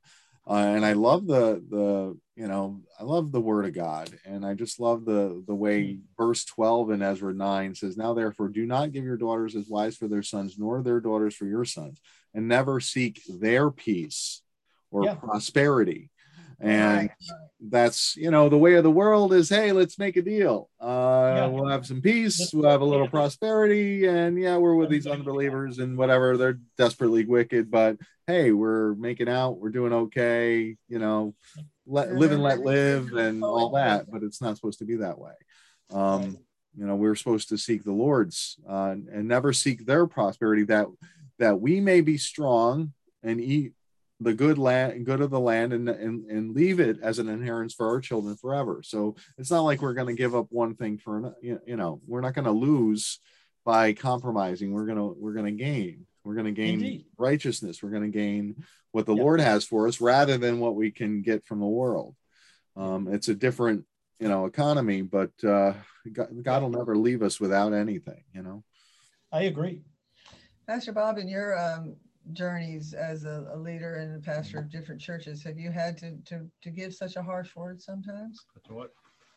[0.46, 4.44] uh, and i love the the you know i love the word of god and
[4.44, 8.66] i just love the the way verse 12 in ezra 9 says now therefore do
[8.66, 11.98] not give your daughters as wives for their sons nor their daughters for your sons
[12.34, 14.42] and never seek their peace
[14.94, 15.14] or yeah.
[15.14, 16.10] prosperity
[16.60, 17.10] and right.
[17.68, 21.34] that's you know the way of the world is hey let's make a deal uh
[21.36, 21.46] yeah.
[21.46, 25.80] we'll have some peace we'll have a little prosperity and yeah we're with these unbelievers
[25.80, 27.96] and whatever they're desperately wicked but
[28.28, 31.34] hey we're making out we're doing okay you know
[31.86, 35.18] let live and let live and all that but it's not supposed to be that
[35.18, 35.34] way
[35.90, 36.38] um
[36.76, 40.86] you know we're supposed to seek the lord's uh, and never seek their prosperity that
[41.38, 42.92] that we may be strong
[43.24, 43.72] and eat
[44.24, 47.74] the good land good of the land and, and and leave it as an inheritance
[47.74, 48.80] for our children forever.
[48.82, 52.22] So it's not like we're going to give up one thing for you know we're
[52.22, 53.20] not going to lose
[53.64, 54.72] by compromising.
[54.72, 56.06] We're going to we're going to gain.
[56.24, 57.04] We're going to gain Indeed.
[57.18, 57.82] righteousness.
[57.82, 59.22] We're going to gain what the yep.
[59.22, 62.16] lord has for us rather than what we can get from the world.
[62.76, 63.84] Um, it's a different
[64.20, 65.74] you know economy but uh,
[66.12, 68.62] god, god will never leave us without anything you know?
[69.32, 69.82] I agree.
[70.66, 71.96] Pastor bob in your um,
[72.32, 76.16] journeys as a, a, leader and a pastor of different churches, have you had to
[76.26, 78.44] to to give such a harsh word sometimes?
[78.54, 78.92] That's what?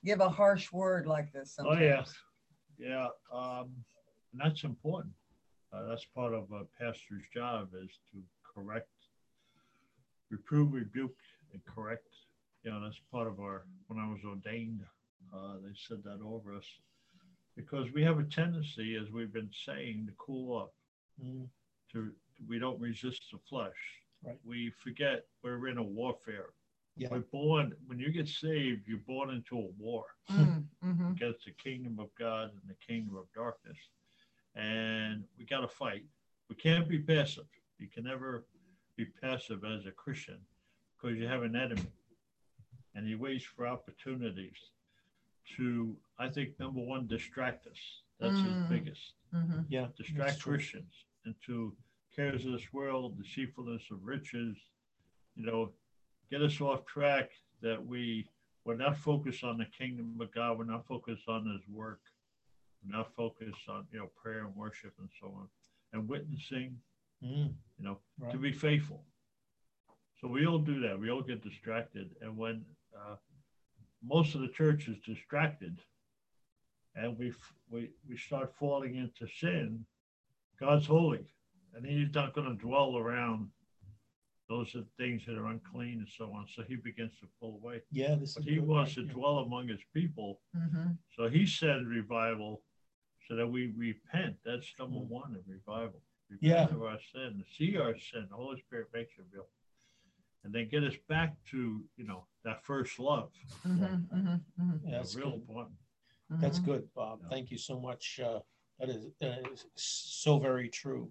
[0.05, 1.55] Give a harsh word like this.
[1.55, 1.79] Sometimes.
[1.79, 2.03] Oh yeah,
[2.77, 3.07] yeah.
[3.33, 3.69] Um,
[4.31, 5.13] and that's important.
[5.73, 8.21] Uh, that's part of a pastor's job is to
[8.55, 8.89] correct,
[10.29, 11.17] reprove, rebuke,
[11.53, 12.07] and correct.
[12.63, 13.65] You know, that's part of our.
[13.87, 14.81] When I was ordained,
[15.33, 16.65] uh, they said that over us
[17.55, 20.73] because we have a tendency, as we've been saying, to cool up,
[21.23, 21.47] Mm.
[21.93, 22.11] To
[22.47, 23.73] we don't resist the flesh.
[24.25, 24.37] Right.
[24.45, 26.49] We forget we're in a warfare.
[26.95, 27.09] Yeah.
[27.11, 31.11] We're born when you get saved, you're born into a war mm, mm-hmm.
[31.11, 33.77] against the kingdom of God and the kingdom of darkness.
[34.55, 36.03] And we got to fight.
[36.49, 37.45] We can't be passive.
[37.77, 38.45] You can never
[38.95, 40.39] be passive as a Christian
[40.99, 41.91] because you have an enemy
[42.95, 44.57] and he waits for opportunities
[45.55, 47.77] to, I think, number one, distract us.
[48.19, 48.43] That's mm.
[48.43, 49.13] his biggest.
[49.35, 49.59] Mm-hmm.
[49.69, 49.87] Yeah.
[49.95, 50.91] Distract Christians
[51.25, 51.73] into
[52.17, 54.57] cares of this world, the deceitfulness of riches,
[55.35, 55.69] you know,
[56.31, 57.29] get us off track
[57.61, 58.27] that we
[58.65, 62.01] we're not focused on the kingdom of God, we're not focused on his work,
[62.83, 65.47] we're not focused on you know prayer and worship and so on.
[65.93, 66.75] And witnessing,
[67.23, 68.31] mm, you know, right.
[68.31, 69.03] to be faithful.
[70.19, 70.99] So we all do that.
[70.99, 72.09] We all get distracted.
[72.21, 73.15] And when uh,
[74.03, 75.79] most of the church is distracted
[76.95, 77.31] and we,
[77.69, 79.85] we, we start falling into sin,
[80.59, 81.25] God's holy
[81.77, 83.49] and he's not going to dwell around
[84.49, 86.45] those are things that are unclean and so on.
[86.55, 87.81] So he begins to pull away.
[87.91, 89.11] Yeah, this but he wants to yeah.
[89.11, 90.39] dwell among his people.
[90.55, 90.91] Mm-hmm.
[91.15, 92.61] So he said revival
[93.27, 94.37] so that we repent.
[94.45, 95.13] That's number mm-hmm.
[95.13, 96.01] one in revival.
[96.29, 96.75] Repent yeah.
[96.75, 98.27] of our sin, see our sin.
[98.29, 99.47] The Holy Spirit makes it real.
[100.43, 103.31] And then get us back to, you know, that first love.
[103.67, 104.87] Mm-hmm, mm-hmm, mm-hmm.
[104.87, 105.35] yeah, that's real good.
[105.35, 105.75] important.
[106.29, 106.71] That's mm-hmm.
[106.71, 107.19] good, Bob.
[107.23, 107.29] Yeah.
[107.29, 108.19] Thank you so much.
[108.23, 108.39] Uh,
[108.79, 111.09] that is, that is so very true.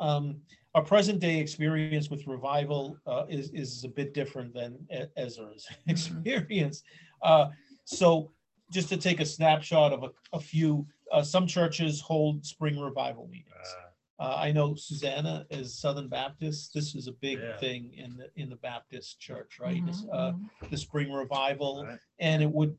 [0.00, 0.40] Um,
[0.74, 4.78] our present day experience with revival uh, is, is a bit different than
[5.16, 5.90] Ezra's mm-hmm.
[5.90, 6.82] experience.
[7.22, 7.48] Uh,
[7.84, 8.30] so,
[8.70, 13.26] just to take a snapshot of a, a few, uh, some churches hold spring revival
[13.28, 13.74] meetings.
[13.76, 13.86] Uh.
[14.22, 16.72] Uh, I know Susanna is Southern Baptist.
[16.74, 17.56] This is a big yeah.
[17.56, 19.82] thing in the in the Baptist church, right?
[19.82, 20.10] Mm-hmm.
[20.12, 20.66] Uh, mm-hmm.
[20.70, 21.98] the spring revival, right.
[22.18, 22.76] and it would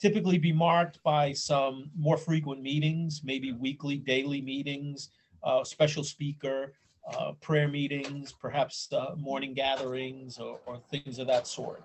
[0.00, 5.10] typically be marked by some more frequent meetings, maybe weekly, daily meetings
[5.42, 6.72] uh, special speaker,
[7.14, 11.82] uh, prayer meetings, perhaps uh, morning gatherings, or, or, things of that sort.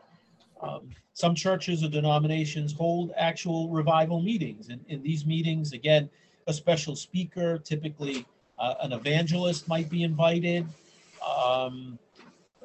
[0.61, 4.69] Um, some churches or denominations hold actual revival meetings.
[4.69, 6.09] And in these meetings, again,
[6.47, 8.25] a special speaker, typically
[8.59, 10.65] uh, an evangelist, might be invited,
[11.25, 11.97] um,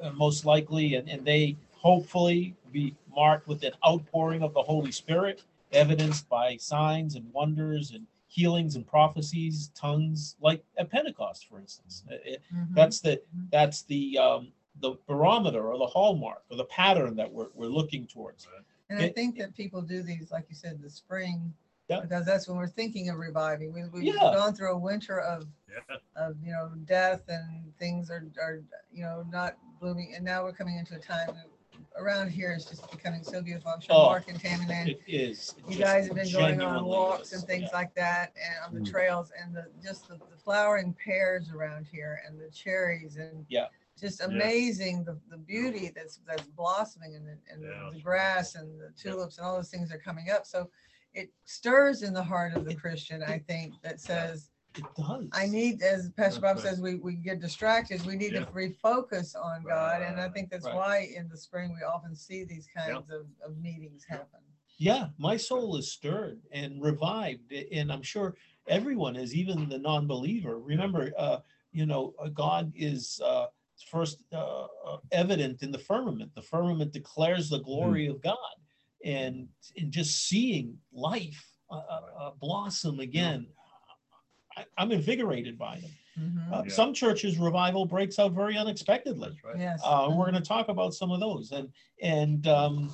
[0.02, 4.92] uh, most likely, and, and they hopefully be marked with an outpouring of the Holy
[4.92, 11.58] Spirit, evidenced by signs and wonders and healings and prophecies, tongues, like at Pentecost, for
[11.58, 12.04] instance.
[12.08, 12.74] It, mm-hmm.
[12.74, 17.48] That's the that's the um, the barometer or the hallmark or the pattern that we're,
[17.54, 18.46] we're looking towards.
[18.88, 21.52] And it, I think that people do these, like you said, the spring,
[21.88, 22.00] yeah.
[22.00, 23.72] because that's when we're thinking of reviving.
[23.72, 24.14] We, we've yeah.
[24.14, 25.96] gone through a winter of, yeah.
[26.14, 28.62] of you know death and things are, are
[28.92, 31.34] you know not blooming, and now we're coming into a time
[31.96, 33.70] around here is just becoming so beautiful.
[33.70, 35.54] I'm sure Oh, Mark and Tammy It is.
[35.68, 37.76] you guys have been going on walks and things Yeah.
[37.78, 38.90] like that and on the Mm.
[38.90, 43.66] trails and the, just the, the flowering pears around here and the cherries and Yeah.
[43.98, 48.80] just amazing, the, the beauty that's, that's blossoming and the, and the- the grass and
[48.80, 50.46] the tulips and all those things are coming up.
[50.46, 50.70] So
[51.12, 55.28] it stirs in the heart of the Christian, I think, that says, it does.
[55.32, 58.04] I need, as Pastor Bob says, we, we get distracted.
[58.06, 58.44] We need yeah.
[58.44, 60.02] to refocus on God.
[60.02, 60.74] And I think that's right.
[60.74, 63.20] why in the spring we often see these kinds yep.
[63.20, 64.40] of, of meetings happen.
[64.78, 67.52] Yeah, my soul is stirred and revived.
[67.72, 68.36] And I'm sure
[68.68, 70.58] everyone is, even the non believer.
[70.58, 71.38] Remember, uh,
[71.72, 73.20] you know, uh, God is.
[73.24, 73.46] Uh,
[73.90, 76.30] first uh, uh, evident in the firmament.
[76.34, 78.16] The firmament declares the glory mm-hmm.
[78.16, 78.36] of God,
[79.04, 83.46] and in just seeing life uh, uh, uh blossom again,
[84.56, 85.90] I, am invigorated by them.
[86.18, 86.52] Mm-hmm.
[86.52, 86.72] Uh, yeah.
[86.72, 89.38] Some churches revival breaks out very unexpectedly.
[89.44, 89.58] Right.
[89.58, 89.80] Yes.
[89.84, 91.68] Uh, we're going to talk about some of those, and
[92.02, 92.92] and um,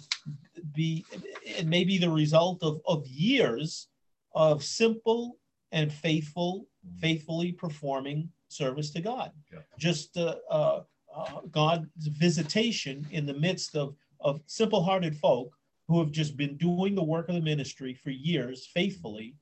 [0.75, 1.05] be
[1.43, 3.89] it may be the result of of years
[4.35, 5.39] of simple
[5.73, 6.99] and faithful, mm-hmm.
[6.99, 9.33] faithfully performing service to God.
[9.53, 9.61] Yeah.
[9.79, 10.83] Just uh, uh,
[11.15, 15.57] uh, God's visitation in the midst of, of simple hearted folk
[15.89, 19.35] who have just been doing the work of the ministry for years faithfully.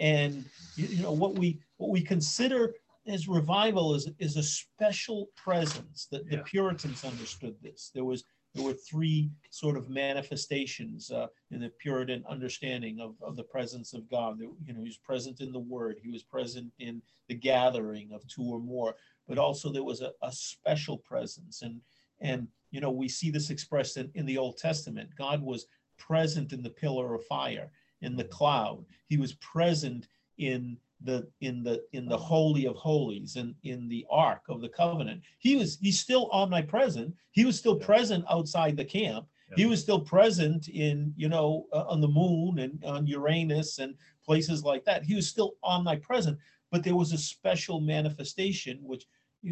[0.00, 0.44] And
[0.76, 2.74] you know what we what we consider
[3.06, 6.36] as revival is, is a special presence that yeah.
[6.36, 7.90] the Puritans understood this.
[7.94, 8.24] There was
[8.54, 13.94] there were three sort of manifestations uh, in the Puritan understanding of, of the presence
[13.94, 14.38] of God.
[14.38, 18.26] You know, he was present in the Word, he was present in the gathering of
[18.28, 18.94] two or more,
[19.26, 21.62] but also there was a, a special presence.
[21.62, 21.80] And
[22.20, 25.10] and you know, we see this expressed in, in the Old Testament.
[25.16, 25.66] God was
[25.98, 27.70] present in the pillar of fire,
[28.02, 28.84] in the cloud.
[29.08, 34.06] He was present in the in the in the holy of holies and in the
[34.10, 37.86] ark of the covenant he was he's still omnipresent he was still yeah.
[37.86, 39.56] present outside the camp yeah.
[39.56, 43.94] he was still present in you know uh, on the moon and on uranus and
[44.24, 46.38] places like that he was still omnipresent
[46.70, 49.06] but there was a special manifestation which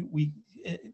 [0.09, 0.31] we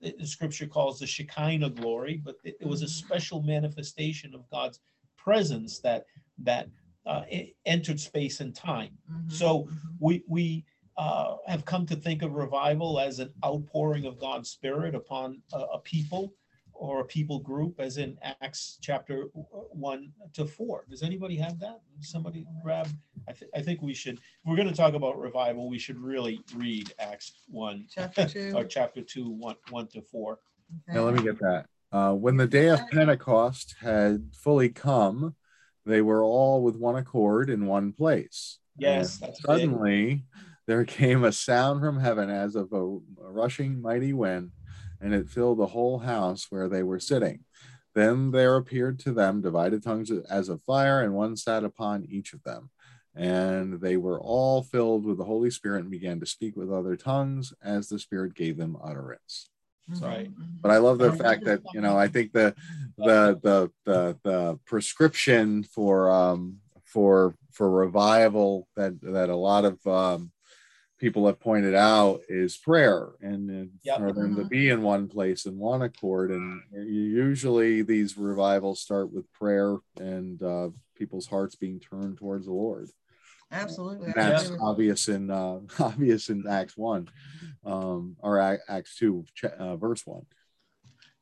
[0.02, 3.06] the scripture calls the shekinah glory but it, it was a mm-hmm.
[3.06, 4.80] special manifestation of god's
[5.18, 6.06] presence that
[6.40, 6.68] that
[7.08, 7.24] uh,
[7.66, 8.98] entered space and time.
[9.12, 9.30] Mm-hmm.
[9.30, 9.88] So mm-hmm.
[10.00, 10.66] we we
[10.98, 15.60] uh, have come to think of revival as an outpouring of God's Spirit upon a,
[15.60, 16.34] a, people
[16.74, 20.86] or a people group, as in Acts chapter one to four.
[20.90, 21.82] Does anybody have that?
[22.02, 22.88] Somebody grab.
[23.28, 24.16] I, th- I think we should.
[24.16, 28.54] If we're going to talk about revival, we should really read Acts one, chapter two,
[28.56, 30.40] or chapter two, one, one to four.
[30.90, 30.98] Okay.
[30.98, 31.66] Now let me get that.
[31.92, 35.36] Uh, when the day of Pentecost had fully come,
[35.88, 38.60] they were all with one accord in one place.
[38.78, 39.22] Yes.
[39.46, 40.26] suddenly
[40.68, 44.52] there came a sound from heaven as of a, a rushing mighty wind,
[45.02, 47.46] and it filled the whole house where they were sitting.
[47.96, 52.34] Then there appeared to them divided tongues as of fire, and one sat upon each
[52.34, 52.70] of them.
[53.16, 56.96] And they were all filled with the Holy Spirit and began to speak with other
[56.96, 59.50] tongues as the Spirit gave them utterance.
[60.02, 60.30] Right.
[60.62, 62.54] But I love the fact that you know I think the
[62.98, 69.86] the the the, the prescription for um for for revival that that a lot of
[69.88, 70.32] um,
[71.00, 73.98] people have pointed out is prayer and yep.
[73.98, 74.50] for them to mm-hmm.
[74.50, 80.42] be in one place in one accord and usually these revivals start with prayer and
[80.42, 82.90] uh, people's hearts being turned towards the lord
[83.52, 84.12] Absolutely.
[84.16, 84.58] That's yeah.
[84.62, 87.10] obvious in uh, obvious in Acts one,
[87.66, 89.26] um, or Acts two,
[89.58, 90.26] uh, verse one.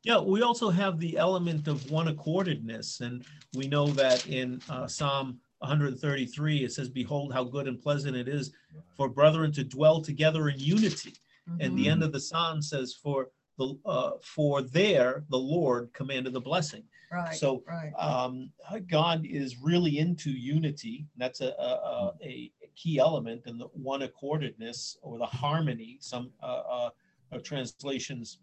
[0.03, 4.87] Yeah, we also have the element of one accordedness, and we know that in uh,
[4.87, 8.51] Psalm 133 it says, "Behold, how good and pleasant it is
[8.95, 11.13] for brethren to dwell together in unity."
[11.49, 11.61] Mm-hmm.
[11.61, 16.33] And the end of the psalm says, "For the uh, for there the Lord commanded
[16.33, 17.35] the blessing." Right.
[17.35, 17.91] So right.
[17.97, 18.51] Um,
[18.89, 21.07] God is really into unity.
[21.17, 25.97] That's a, a, a, key element in the one accordedness or the harmony.
[26.01, 26.89] Some uh,
[27.31, 28.39] uh, translations.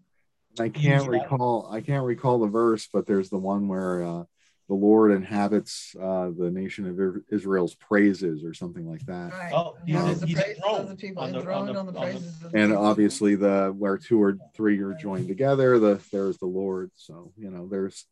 [0.59, 1.63] I can't recall.
[1.63, 1.77] That.
[1.77, 4.25] I can't recall the verse, but there's the one where uh,
[4.69, 9.33] the Lord inhabits uh, the nation of Israel's praises, or something like that.
[9.33, 9.53] Right.
[9.53, 12.39] Oh, he's, um, he's enthroned on the, on the, on the praises.
[12.39, 16.91] The, and obviously, the where two or three are joined together, the there's the Lord.
[16.95, 18.07] So you know, there's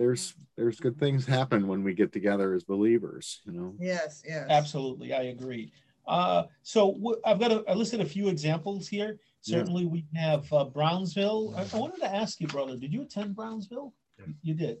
[0.00, 3.74] there's there's good things happen when we get together as believers you know?
[3.78, 4.46] Yes yes.
[4.48, 5.70] Absolutely i agree.
[6.08, 9.18] Uh, so w- i've got a, I listed a few examples here.
[9.42, 9.88] Certainly yeah.
[9.88, 11.54] we have uh, brownsville.
[11.56, 13.92] I, I, wanted to ask you brother did you attend brownsville?
[14.18, 14.32] Yeah.
[14.42, 14.78] you did.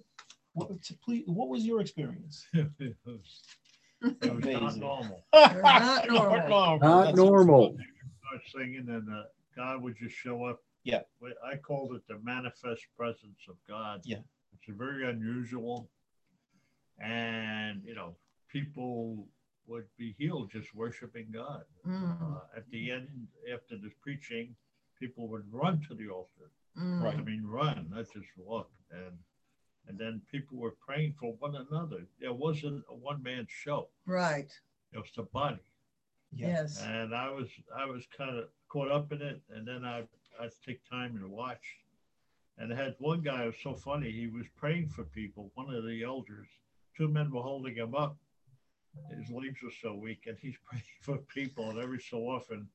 [0.54, 0.70] What,
[1.04, 2.46] please, what was your experience?
[2.80, 3.42] It was,
[4.22, 5.24] it was not normal.
[5.34, 6.78] Not normal.
[6.78, 7.76] not normal.
[8.24, 9.24] Start singing and uh,
[9.54, 10.60] god would just show up.
[10.84, 11.02] Yeah.
[11.44, 14.00] I called it the manifest presence of god.
[14.04, 14.20] Yeah
[14.66, 15.88] it's very unusual.
[17.02, 18.16] And, you know,
[18.48, 19.26] people
[19.66, 21.62] would be healed just worshiping God.
[21.86, 22.20] Mm.
[22.20, 23.08] Uh, at the end,
[23.52, 24.54] after the preaching,
[24.98, 26.50] people would run to the altar.
[26.78, 27.02] Mm.
[27.02, 27.16] Right.
[27.16, 28.70] I mean, run, not just walk.
[28.90, 29.16] And
[29.88, 32.06] and then people were praying for one another.
[32.20, 33.88] It wasn't a one man show.
[34.06, 34.50] Right.
[34.92, 35.58] It was the body.
[36.32, 36.80] Yes.
[36.84, 40.04] And I was I was kind of caught up in it, and then I
[40.40, 41.76] I take time and watch.
[42.60, 44.10] And had one guy who was so funny.
[44.10, 45.50] He was praying for people.
[45.54, 46.46] One of the elders,
[46.94, 48.18] two men were holding him up.
[49.16, 51.70] His legs were so weak, and he's praying for people.
[51.70, 52.68] And every so often,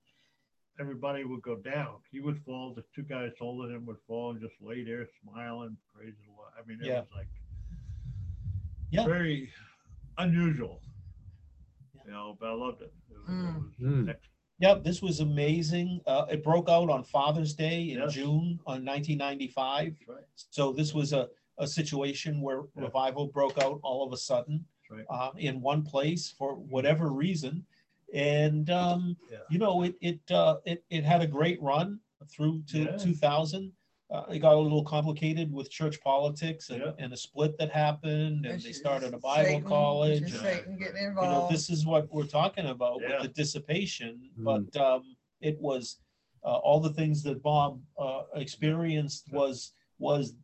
[0.80, 1.98] everybody would go down.
[2.12, 2.74] He would fall.
[2.74, 6.52] The two guys holding him would fall and just lay there smiling, praising the Lord.
[6.60, 7.02] I mean, it Yeah.
[7.02, 7.28] was like
[8.90, 9.06] Yeah.
[9.06, 9.52] very
[10.18, 10.82] unusual.
[12.06, 12.94] You know, but I loved it.
[13.12, 13.56] It was, Mm.
[13.56, 14.10] it was Mm.
[14.10, 14.35] excellent.
[14.60, 16.00] Yep, this was amazing.
[16.08, 18.14] Uh, it broke out on Father's Day in Yes.
[18.14, 19.96] June on 1995.
[20.00, 20.24] That's right.
[20.36, 21.28] So this was a,
[21.58, 22.84] a situation where Yeah.
[22.84, 25.06] revival broke out all of a sudden That's right.
[25.10, 27.66] uh, in one place for whatever reason.
[28.14, 29.40] And, um, Yeah.
[29.50, 32.00] you know, it, it, uh, it, it had a great run
[32.30, 32.98] through to Yeah.
[32.98, 33.74] 2000.
[34.16, 36.92] Uh, it got a little complicated with church politics and, Yeah.
[37.00, 40.22] and a split that happened and they It's started a Bible Satan- college.
[40.22, 40.52] it's just Yeah.
[40.56, 41.54] Satan getting you know, involved.
[41.54, 43.08] this is what we're talking about Yeah.
[43.10, 44.44] with the dissipation, Mm.
[44.50, 45.98] but um, it was
[46.44, 50.36] uh, all the things that Bob uh, experienced was was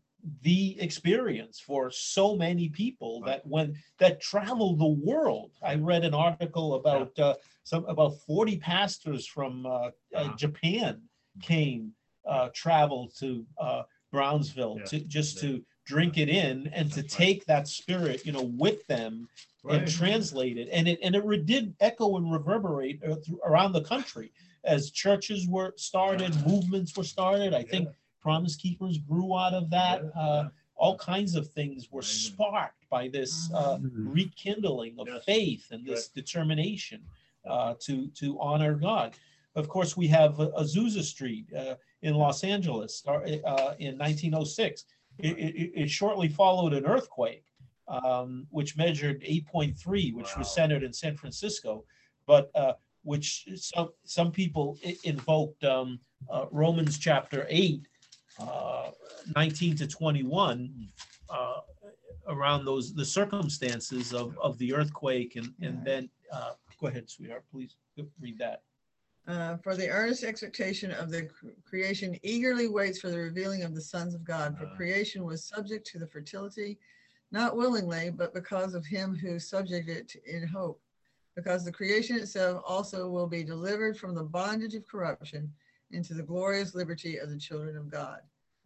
[0.42, 3.68] the experience for so many people that when
[4.00, 5.52] that traveled the world.
[5.62, 10.36] I read an article about uh, some about forty pastors from uh, uh, Uh-huh.
[10.44, 10.94] Japan
[11.42, 11.94] came
[12.26, 14.86] uh, traveled to uh, Brownsville Yeah.
[14.86, 17.26] to just to drink it in and to That's right.
[17.28, 19.28] take that spirit, you know, with them
[19.70, 19.88] and Right.
[19.90, 20.70] translate it.
[20.72, 24.32] And it and it re- did echo and reverberate uh, through, around the country
[24.64, 27.54] as churches were started, movements were started.
[27.54, 27.90] I think
[28.22, 30.04] Promise Keepers grew out of that.
[30.04, 30.50] Yeah, Uh, yeah.
[30.76, 32.06] all kinds of things were Right.
[32.06, 34.14] sparked by this uh, Mhm.
[34.14, 35.24] rekindling of Yes.
[35.26, 37.04] faith and this determination
[37.46, 39.16] uh, to to honor God.
[39.56, 44.86] Of course, we have uh, Azusa Street uh, in Los Angeles uh, uh, in 1906.
[45.20, 47.46] It, it, it shortly followed an earthquake,
[47.88, 50.34] um, which measured 8.3, which Wow.
[50.40, 51.84] was centered in San Francisco,
[52.26, 52.74] but uh,
[53.04, 56.00] which some some people invoked um,
[56.30, 57.82] uh, Romans chapter 8,
[58.40, 58.92] uh,
[59.36, 60.70] 19 to 21
[61.30, 61.54] uh,
[62.28, 67.44] around those the circumstances of, of the earthquake and and then uh, go ahead sweetheart
[67.52, 67.76] please
[68.20, 68.62] read that
[69.32, 73.74] Uh, for the earnest expectation of the cr- creation eagerly waits for the revealing of
[73.74, 74.58] the sons of God.
[74.58, 74.76] For Uh.
[74.76, 76.78] creation was subject to the fertility,
[77.32, 80.82] not willingly, but because of him who subjected it in hope.
[81.34, 85.50] Because the creation itself also will be delivered from the bondage of corruption
[85.92, 88.20] into the glorious liberty of the children of God.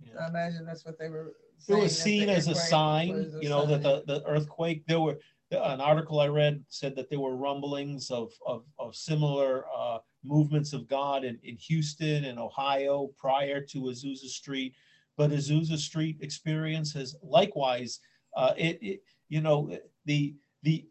[0.04, 1.36] So I imagine that's what they were
[1.68, 5.18] it was seen as a sign a you know that the, the earthquake there were
[5.52, 10.74] an article i read said that there were rumblings of of, of similar uh, movements
[10.74, 14.74] of god in, in houston and ohio prior to azusa street
[15.18, 18.00] but azusa street experience has likewise
[18.36, 19.00] uh, it, it
[19.30, 19.72] you know
[20.06, 20.86] the the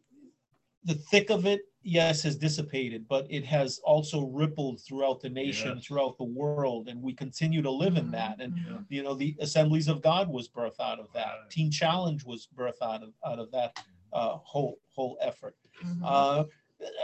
[0.85, 5.76] the thick of it yes has dissipated but it has also rippled throughout the nation
[5.76, 5.85] Yes.
[5.87, 8.85] throughout the world and we continue to live in that and Mhm.
[8.89, 11.51] you know the assemblies of god was birthed out of that Right.
[11.51, 13.72] teen challenge was birthed out of out of that
[14.12, 16.01] uh, whole whole effort Mhm.
[16.03, 16.45] uh,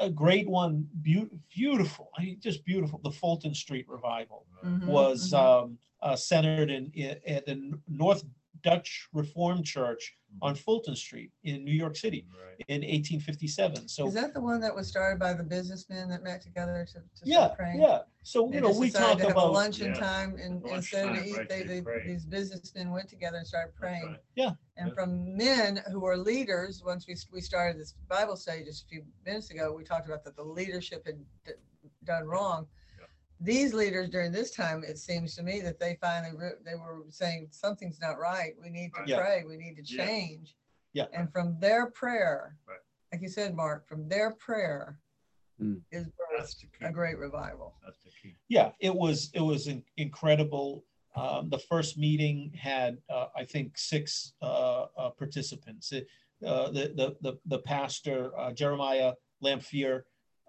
[0.01, 5.33] a great one beau- beautiful I mean, just beautiful the fulton street revival Mhm, was
[5.33, 5.39] mhm.
[5.63, 7.57] um, uh, centered in, in at the
[7.89, 8.25] north
[8.63, 12.65] dutch reformed church on fulton street in new york city Right.
[12.69, 16.43] in 1857 so Is that the one that was started by the businessmen that met
[16.43, 17.81] together to, to yeah start praying?
[17.81, 20.01] yeah so you know we decided talk to about luncheon Yeah.
[20.01, 22.07] time and instead of time, eat, right, they, they they, pray.
[22.07, 24.07] these businessmen went together and started praying.
[24.09, 24.19] right.
[24.35, 24.51] Yeah.
[24.77, 24.95] And Yeah.
[24.95, 29.05] from men who are leaders, once we, we started this Bible study just a few
[29.25, 31.53] minutes ago, we talked about that the leadership had d-
[32.05, 32.67] done wrong.
[32.99, 33.07] Yeah.
[33.41, 37.05] These leaders during this time, it seems to me that they finally, re- they were
[37.09, 38.53] saying something's not right.
[38.63, 39.19] We need to Yeah.
[39.21, 39.45] pray.
[39.47, 40.05] We need to Yeah.
[40.07, 40.57] change.
[40.93, 41.07] Yeah.
[41.15, 42.79] And from their prayer, Right.
[43.13, 44.99] like you said, Mark, from their prayer
[45.61, 45.81] Mm.
[45.93, 47.75] is birthed a great revival.
[47.85, 48.35] That's the key.
[48.49, 50.85] yeah it was it was in- incredible
[51.17, 56.07] um, the first meeting had uh, i think six uh, uh, participants It-
[56.47, 60.07] uh, the, the the the pastor uh, jeremiah Lanphier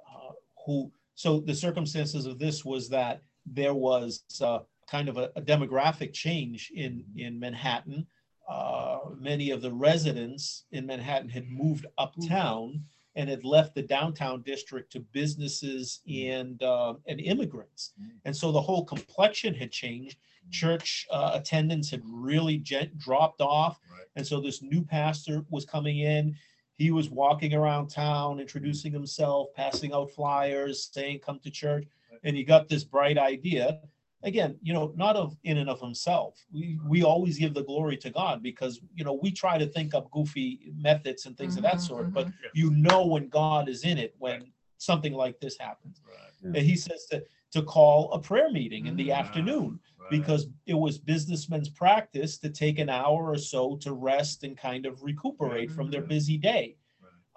[0.09, 0.31] uh,
[0.65, 4.59] who so the circumstances of this was that there was uh,
[4.89, 8.07] kind of a, a demographic change in in manhattan
[8.49, 12.81] uh, many of the residents in manhattan had moved uptown
[13.15, 17.93] and had left the downtown district to businesses and uh, and immigrants,
[18.25, 20.17] and so the whole complexion had changed.
[20.49, 24.05] Church uh, attendance had really gent- dropped off, Right.
[24.15, 26.35] and so this new pastor was coming in.
[26.77, 31.85] He was walking around town, introducing himself, passing out flyers, saying, "Come to church."
[32.23, 33.81] And he got this bright idea:
[34.23, 36.37] again, you know, not of in and of himself.
[36.51, 39.93] We we always give the glory to God because you know we try to think
[39.93, 42.13] up goofy methods and things mm-hmm, of that mm-hmm, sort, mm-hmm.
[42.13, 46.01] but you know when God is in it when something like this happens.
[46.07, 46.55] Right.
[46.55, 49.19] And he says to to call a prayer meeting in the mm-hmm.
[49.19, 50.09] afternoon right.
[50.09, 54.85] because it was businessmen's practice to take an hour or so to rest and kind
[54.85, 55.75] of recuperate mm-hmm.
[55.75, 56.77] from their busy day.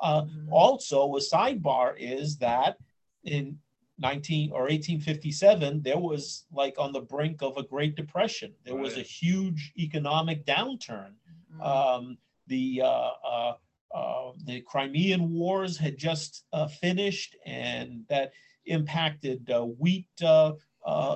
[0.00, 0.52] Uh, mm-hmm.
[0.52, 2.76] Also, a sidebar is that
[3.24, 3.58] in
[3.98, 8.82] 19 or 1857 there was like on the brink of a great depression there right.
[8.82, 11.12] was a huge economic downturn
[11.52, 11.62] mm-hmm.
[11.62, 12.18] um,
[12.48, 13.52] the uh, uh,
[13.94, 18.32] uh, the crimean wars had just uh, finished and that
[18.66, 20.52] impacted uh, wheat uh,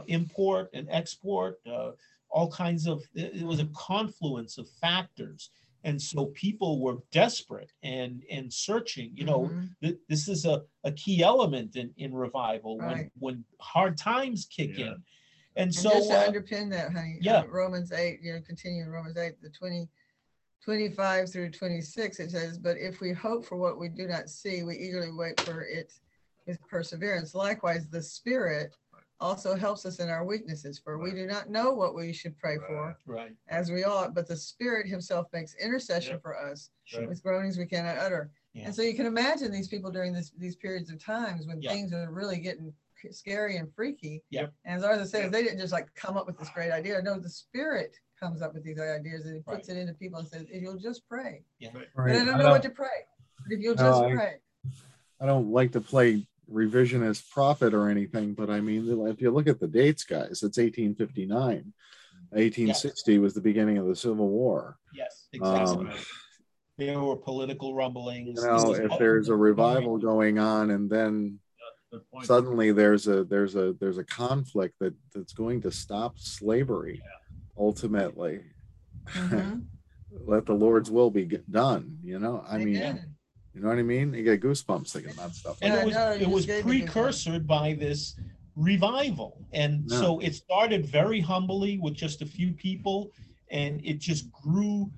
[0.07, 1.59] import and export
[2.31, 5.51] all kinds of it was a confluence of factors
[5.85, 9.67] and so people were desperate and and searching you know mm-hmm.
[9.83, 13.11] th- this is a, a key element in in revival right.
[13.19, 14.87] when when hard times kick yeah.
[14.87, 15.03] in and,
[15.57, 18.89] and so just to uh, underpin that honey uh, yeah romans 8 you know continuing
[18.89, 19.89] romans 8 the 20
[20.65, 24.63] 25 through 26 it says but if we hope for what we do not see
[24.63, 25.93] we eagerly wait for it
[26.47, 28.75] with perseverance likewise the spirit
[29.21, 32.57] also helps us in our weaknesses, for we do not know what we should pray
[32.67, 33.33] for right.
[33.49, 36.23] as we ought, but the Spirit Himself makes intercession yep.
[36.23, 37.09] for us sure.
[37.09, 38.31] with groanings we cannot utter.
[38.53, 38.67] Yeah.
[38.67, 41.73] And so you can imagine these people during this, these periods of times when yep.
[41.73, 42.73] things are really getting
[43.11, 44.23] scary and freaky.
[44.31, 44.53] Yep.
[44.65, 45.33] And as Arthur says, yep.
[45.33, 47.01] they didn't just like come up with this great idea.
[47.03, 49.77] No, the Spirit comes up with these ideas and he puts right.
[49.77, 51.43] it into people and says, if you'll just pray.
[51.59, 51.71] Yeah.
[51.75, 51.87] Right.
[51.95, 52.87] But I don't know I don't, what to pray.
[53.49, 54.35] If you'll just no, pray.
[55.21, 59.31] I, I don't like to play revisionist prophet or anything, but I mean, if you
[59.31, 61.73] look at the dates, guys, it's 1859.
[62.31, 63.21] 1860 yes.
[63.21, 64.77] was the beginning of the Civil War.
[64.95, 65.87] Yes, exactly.
[65.87, 65.93] Um,
[66.77, 68.41] there were political rumblings.
[68.41, 71.39] You know, if there's a revival going on, and then
[72.23, 77.63] suddenly there's a there's a there's a conflict that that's going to stop slavery, yeah.
[77.63, 78.41] ultimately.
[79.13, 79.61] Mm-hmm.
[80.27, 81.99] Let the Lord's will be done.
[82.03, 83.17] You know, I Amen.
[83.59, 84.15] Mean you know what I mean?
[84.15, 85.59] You get goosebumps thinking about stuff.
[85.63, 88.17] And it was it was precursored by this
[88.57, 89.45] revival.
[89.53, 93.13] And so it started very humbly with just a few people
[93.51, 94.91] and it just grew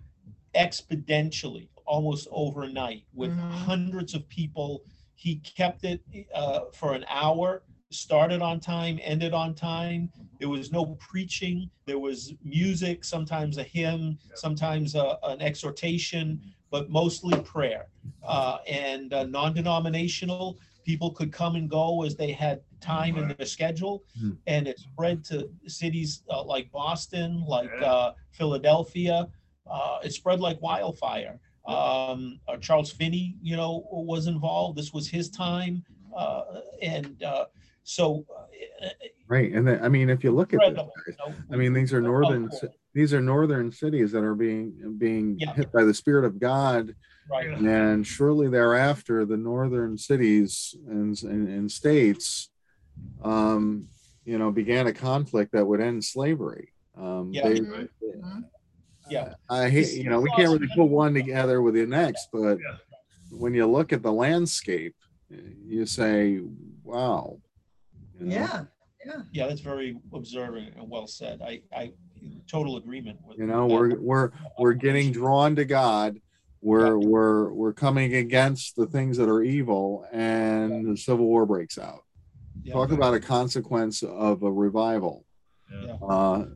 [0.54, 3.50] exponentially almost overnight with mm-hmm.
[3.50, 4.82] hundreds of people.
[5.14, 6.00] He kept it
[6.34, 10.10] uh, for an hour, started on time, ended on time.
[10.40, 11.70] There was no preaching.
[11.86, 17.86] There was music, sometimes a hymn, sometimes a, an exhortation but mostly prayer.
[18.22, 23.34] Uh, and uh, non denominational, people could come and go as they had time in
[23.36, 24.04] their schedule.
[24.22, 24.38] Mm.
[24.46, 29.28] And it spread to cities uh, like Boston, like uh, Philadelphia.
[29.70, 31.38] Uh, it spread like wildfire.
[31.66, 34.78] Um, uh, Charles Finney, you know, was involved.
[34.78, 35.84] This was his time.
[36.82, 37.22] and
[37.84, 38.24] so.
[39.28, 39.52] right.
[39.52, 41.16] And then, I mean, if you look at this,
[41.52, 42.50] I mean, these are northern
[42.94, 45.54] these are northern cities that are being being yeah.
[45.54, 46.94] hit by the spirit of god
[47.30, 47.48] right.
[47.48, 52.50] and shortly thereafter the northern cities and, and, and states
[53.22, 53.86] um,
[54.24, 57.88] you know began a conflict that would end slavery um, yeah, they, right.
[58.02, 58.40] mm-hmm.
[59.08, 62.58] yeah i hate you know we can't really put one together with the next but
[63.30, 64.94] when you look at the landscape
[65.64, 66.40] you say
[66.82, 67.38] wow
[68.20, 68.34] you know?
[68.34, 68.64] yeah
[69.04, 71.92] yeah yeah that's very observant and well said i i
[72.46, 73.38] total agreement with.
[73.38, 76.20] You know, we're we're we're getting drawn to God.
[76.60, 77.08] We're yeah.
[77.08, 80.90] we're we're coming against the things that are evil, and yeah.
[80.92, 82.04] the civil war breaks out.
[82.62, 82.74] Yeah.
[82.74, 85.24] Talk about a consequence of a revival.
[86.06, 86.46] Uh,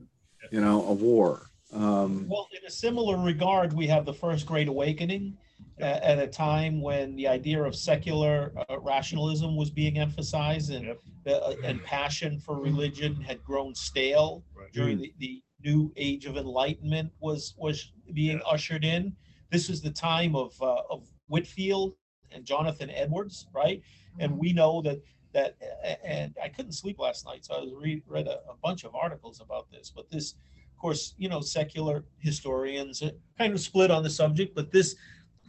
[0.50, 1.50] you know, a war.
[1.72, 5.36] Um, well, in a similar regard, we have the First Great Awakening
[5.78, 11.00] at a time when the idea of secular uh, rationalism was being emphasized and yep.
[11.26, 14.72] uh, and passion for religion had grown stale right.
[14.72, 18.50] during the, the new age of enlightenment was was being yeah.
[18.50, 19.12] ushered in.
[19.50, 21.94] This is the time of uh, of Whitefield
[22.30, 23.82] and Jonathan Edwards, right?
[24.20, 24.40] And mm-hmm.
[24.40, 25.00] we know that
[25.32, 25.56] that
[26.04, 28.94] and I couldn't sleep last night, so I was read read a, a bunch of
[28.94, 29.90] articles about this.
[29.94, 30.34] But this,
[30.72, 33.02] of course, you know, secular historians
[33.36, 34.94] kind of split on the subject, but this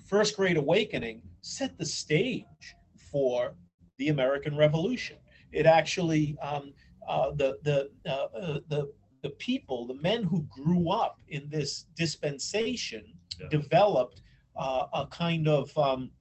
[0.06, 2.76] First Great Awakening set the stage
[3.12, 3.56] for
[3.98, 5.18] the American Revolution.
[5.52, 6.74] It actually um,
[7.08, 8.92] uh, the the uh, uh, the
[9.24, 13.04] the people, the men who grew up in this dispensation,
[13.40, 13.48] yeah.
[13.50, 14.22] developed
[14.56, 16.12] uh, a kind of, um,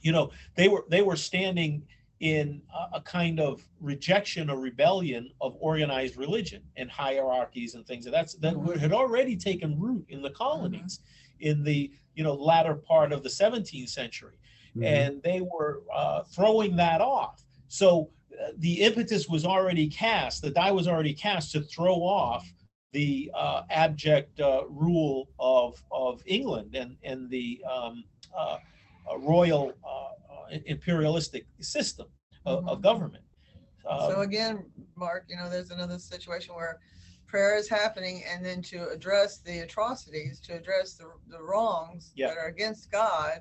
[0.00, 1.82] you know, they were they were standing
[2.20, 8.04] in a, a, kind of rejection or rebellion of organized religion and hierarchies and things
[8.04, 8.78] that that's that mm-hmm.
[8.78, 11.50] had already taken root in the colonies mm-hmm.
[11.50, 14.38] in the you know latter part of the 17th century,
[14.76, 14.84] mm-hmm.
[14.84, 17.44] and they were uh, throwing that off.
[17.68, 18.10] So
[18.58, 22.46] the impetus was already cast, the die was already cast to throw off
[22.92, 28.04] the uh, abject uh, rule of of England and and the um,
[28.36, 28.58] uh,
[29.10, 32.06] uh royal uh, imperialistic system
[32.46, 32.68] of, mm-hmm.
[32.68, 33.24] of government.
[33.82, 34.64] so um, again,
[34.96, 36.80] Mark, you know, there's another situation where
[37.34, 42.28] prayer is happening, and then to address the atrocities, to address the, the wrongs yeah.
[42.28, 43.40] that are against God,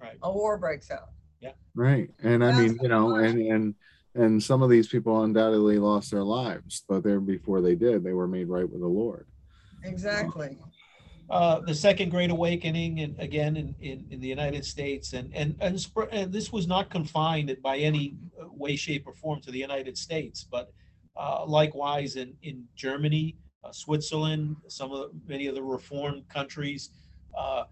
[0.00, 0.16] right.
[0.22, 1.08] a war breaks out.
[1.40, 1.50] Yeah.
[1.74, 2.08] Right.
[2.22, 3.74] And I mean, you know, and and
[4.14, 8.12] and some of these people undoubtedly lost their lives, but there before they did, they
[8.12, 9.26] were made right with the Lord.
[9.82, 10.56] Exactly.
[11.28, 15.56] Uh, the Second Great Awakening, and again in, in, in the United States, and and,
[15.60, 19.98] and and this was not confined by any way, shape, or form to the United
[19.98, 20.72] States, but
[21.16, 26.90] uh, likewise in in Germany, uh, Switzerland, some of the, many of the reformed countries.
[27.36, 27.64] Uh,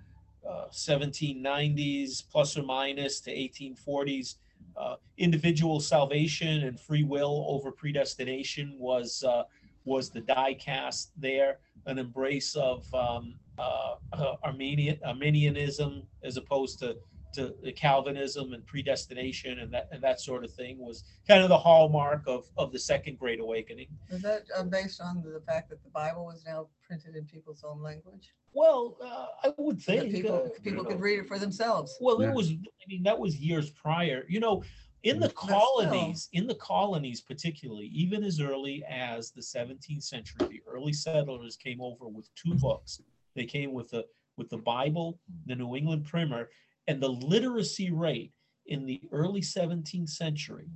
[0.73, 4.37] 1790s uh, plus or minus to 1840s.
[4.77, 9.43] Uh, individual salvation and free will over predestination was uh,
[9.85, 16.79] was the die cast there, an embrace of um, uh, uh Armenian Arminianism as opposed
[16.79, 16.97] to
[17.35, 21.59] to Calvinism and predestination and that and that sort of thing was kind of the
[21.59, 23.89] hallmark of of the Second Great Awakening.
[24.11, 27.65] Is that uh, based on the fact that the Bible was now printed in people's
[27.65, 28.35] own language?
[28.53, 31.97] Well, uh, I would think people uh, people could read it for themselves.
[32.01, 32.29] Well, yeah.
[32.29, 32.51] it was.
[32.51, 34.25] I mean, that was years prior.
[34.29, 34.63] You know,
[35.03, 40.63] in the colonies, in the colonies, particularly, even as early as the 17th century, the
[40.71, 43.01] early settlers came over with two books.
[43.35, 44.05] They came with the
[44.37, 46.49] with the Bible, the New England Primer,
[46.91, 48.33] and the literacy rate
[48.67, 50.67] in the early 17th century,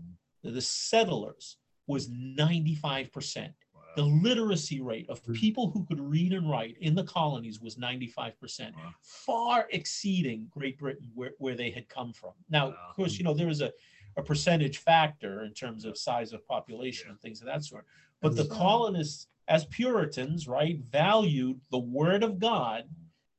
[0.44, 1.56] the settlers
[1.88, 3.52] was 95%.
[3.96, 5.32] The literacy rate of hmm.
[5.32, 8.70] people who could read and write in the colonies was 95%,
[9.02, 12.32] far exceeding Great Britain where, where they had come from.
[12.48, 13.72] Now, of course, you know, there is a,
[14.16, 17.86] a percentage factor in terms of size of population and things of that sort.
[18.22, 22.84] But the colonists, as Puritans, right, valued the word of God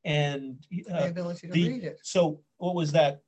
[0.05, 0.57] and
[0.91, 1.99] uh, the ability to the, read it.
[2.03, 3.21] So what was that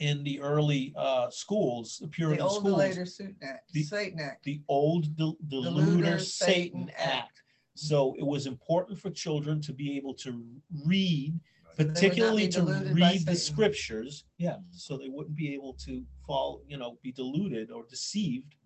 [0.00, 2.78] in the early uh, schools, the Puritan the old schools?
[2.78, 3.06] Later
[3.42, 4.44] Act, the, Satan Act.
[4.44, 7.06] The old the, the, the Satan Act.
[7.06, 7.42] Act.
[7.74, 10.44] So it was important for children to be able to
[10.84, 11.38] read,
[11.76, 14.24] particularly to read the scriptures.
[14.36, 18.56] Yeah, so they wouldn't be able to fall, you know, be deluded or deceived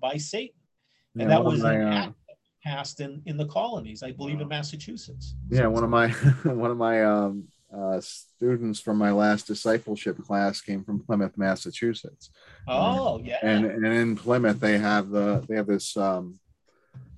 [0.00, 0.56] by Satan.
[1.14, 2.14] And yeah, that was an uh, act
[2.62, 5.34] passed in in the colonies, I believe, in Massachusetts.
[5.50, 6.08] Yeah, one of my
[6.44, 12.30] one of my um, uh, students from my last discipleship class came from Plymouth, Massachusetts.
[12.68, 13.38] Oh, yeah.
[13.42, 16.38] And and in Plymouth they have the they have this um,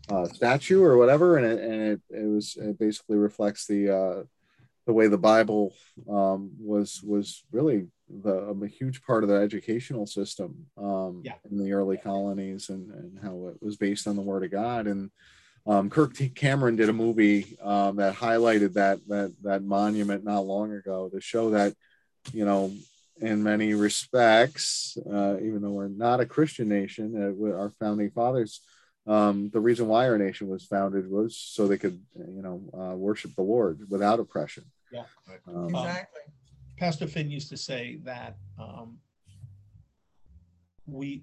[0.09, 4.23] uh, statue or whatever, and it and it, it was it basically reflects the uh,
[4.87, 5.75] the way the Bible
[6.09, 11.35] um, was was really the a huge part of the educational system um, yeah.
[11.51, 14.87] in the early colonies and and how it was based on the Word of God
[14.87, 15.11] and
[15.67, 16.29] um, Kirk T.
[16.29, 21.21] Cameron did a movie um, that highlighted that that that monument not long ago to
[21.21, 21.75] show that
[22.33, 22.73] you know
[23.21, 28.61] in many respects, uh, even though we're not a Christian nation, uh, our founding fathers,
[29.07, 32.95] um, the reason why our nation was founded was so they could you know uh,
[32.95, 34.65] worship the Lord without oppression.
[34.93, 35.05] Yeah,
[35.49, 36.23] um, exactly.
[36.79, 38.99] Pastor Finn used to say that um,
[40.87, 41.23] we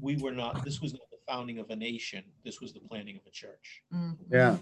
[0.00, 0.64] we were not.
[0.64, 2.24] This was not founding of a nation.
[2.44, 3.82] This was the planning of a church.
[3.92, 4.34] Mm-hmm.
[4.34, 4.56] Yeah.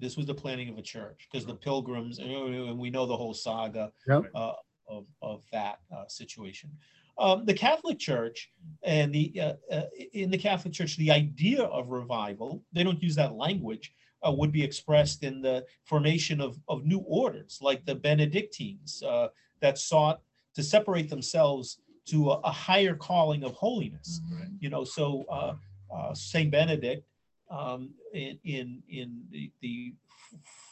[0.00, 3.34] This was the planning of a church because the pilgrims, and we know the whole
[3.34, 4.24] saga yep.
[4.34, 4.54] uh,
[4.88, 6.70] of, of that uh, situation.
[7.18, 8.50] Um, the Catholic Church
[8.82, 13.16] and the uh, uh, in the Catholic Church, the idea of revival, they don't use
[13.16, 13.92] that language,
[14.26, 19.28] uh, would be expressed in the formation of, of new orders like the Benedictines uh,
[19.60, 20.20] that sought
[20.54, 24.20] to separate themselves to a, a higher calling of holiness.
[24.24, 24.54] Mm-hmm.
[24.60, 25.54] You know, so uh,
[25.94, 27.04] uh, Saint Benedict
[27.50, 29.94] um, in in in the, the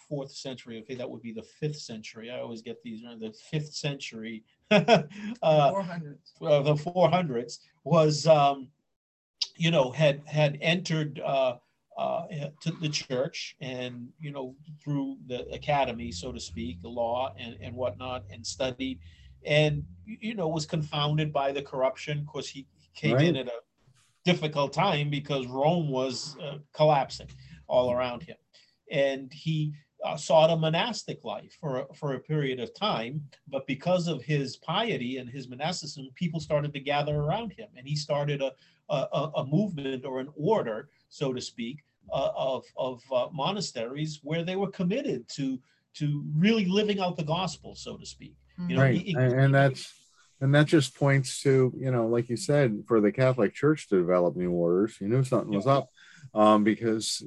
[0.09, 0.79] fourth century.
[0.79, 2.31] Okay, that would be the fifth century.
[2.31, 3.03] I always get these.
[3.03, 5.03] The fifth century, uh,
[5.43, 6.33] four hundreds.
[6.41, 8.69] Uh, the four hundreds was, um,
[9.57, 11.57] you know, had had entered uh,
[11.97, 12.27] uh,
[12.61, 17.57] to the church and you know through the academy, so to speak, the law and
[17.61, 18.99] and whatnot, and studied,
[19.45, 22.19] and you know was confounded by the corruption.
[22.19, 23.25] Of course, he came right.
[23.25, 23.61] in at a
[24.27, 27.31] difficult time because Rome was uh, collapsing
[27.69, 28.37] all around him.
[28.91, 29.73] And he
[30.05, 33.23] uh, sought a monastic life for, for a period of time.
[33.49, 37.69] But because of his piety and his monasticism, people started to gather around him.
[37.77, 38.53] And he started a,
[38.91, 44.45] a, a movement or an order, so to speak, uh, of, of uh, monasteries where
[44.45, 45.59] they were committed to,
[45.95, 48.37] to really living out the gospel, so to speak.
[48.69, 48.97] You know, right.
[48.97, 49.93] he, he, and that's
[50.41, 53.99] and that just points to you know like you said for the catholic church to
[53.99, 55.89] develop new orders you knew something was up
[56.35, 57.23] um, because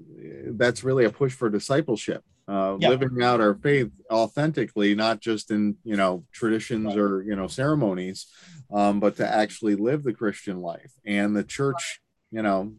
[0.52, 2.90] that's really a push for discipleship uh, yeah.
[2.90, 6.98] living out our faith authentically not just in you know traditions right.
[6.98, 8.28] or you know ceremonies
[8.72, 12.00] um, but to actually live the christian life and the church
[12.32, 12.74] you know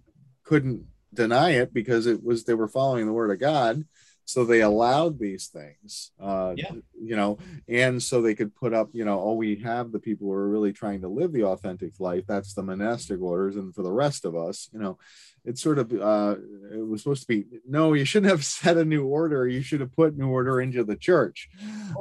[0.45, 3.85] couldn't deny it because it was they were following the word of god
[4.25, 6.71] so they allowed these things uh, yeah.
[7.01, 10.27] you know and so they could put up you know oh we have the people
[10.27, 12.25] who are really trying to live the authentic life.
[12.27, 13.57] That's the monastic orders.
[13.57, 14.99] And for the rest of us you know
[15.45, 16.37] it's sort of uh,
[16.73, 19.49] it was supposed to be no you shouldn't have set a new order.
[19.49, 21.49] You should have put new order into the church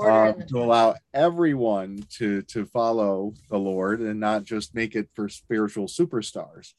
[0.01, 5.29] uh, to allow everyone to to follow the lord and not just make it for
[5.29, 6.73] spiritual superstars.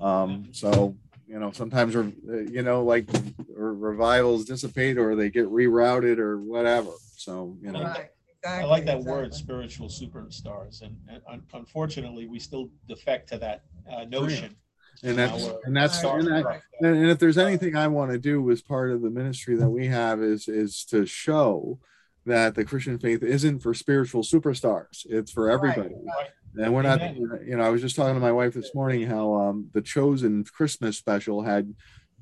[0.00, 0.96] Um, so
[1.26, 2.12] you know sometimes or
[2.50, 3.08] you know like
[3.48, 8.10] revivals dissipate or they get rerouted or whatever so you know right.
[8.46, 9.22] Exactly, I like that exactly.
[9.22, 14.54] word, spiritual superstars, and, and, unfortunately, we still defect to that uh, notion.
[15.02, 18.62] And that's and that's and, I, and if there's anything I want to do as
[18.62, 21.80] part of the ministry that we have is is to show
[22.24, 25.94] that the Christian faith isn't for spiritual superstars; it's for everybody.
[25.94, 26.30] Right, right.
[26.58, 29.34] And we're not, you know, I was just talking to my wife this morning how
[29.34, 31.74] um, the Chosen Christmas special had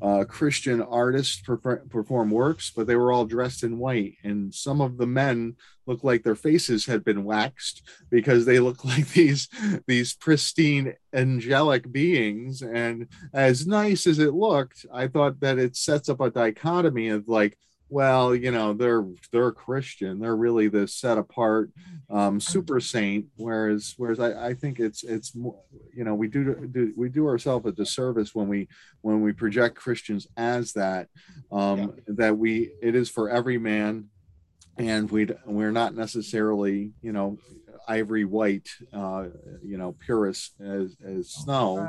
[0.03, 4.17] uh, Christian artists perform works, but they were all dressed in white.
[4.25, 5.55] And some of the men
[5.87, 9.49] looked like their faces had been waxed because they look like these
[9.87, 12.61] these pristine angelic beings.
[12.61, 17.29] And as nice as it looked, I thought that it sets up a dichotomy of
[17.29, 17.57] like,
[17.95, 20.19] well, you know, they're they're Christian.
[20.19, 21.71] They're really the set apart
[22.11, 23.27] um, super saint.
[23.37, 25.61] Whereas whereas I, I think it's it's more,
[25.95, 28.67] you know we do, do we do ourselves a disservice when we
[29.03, 31.07] when we project Christians as that
[31.53, 31.87] um, yeah.
[32.09, 34.07] that we it is for every man,
[34.77, 37.39] and we we're not necessarily you know
[37.87, 39.27] ivory white uh,
[39.63, 41.89] you know purest as as snow.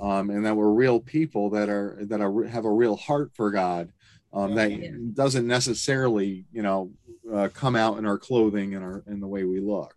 [0.00, 3.50] Um, and that we're real people that are that are have a real heart for
[3.50, 3.92] God
[4.32, 4.90] um, that yeah.
[5.14, 6.90] doesn't necessarily, you know,
[7.32, 9.94] uh, come out in our clothing and our in the way we look.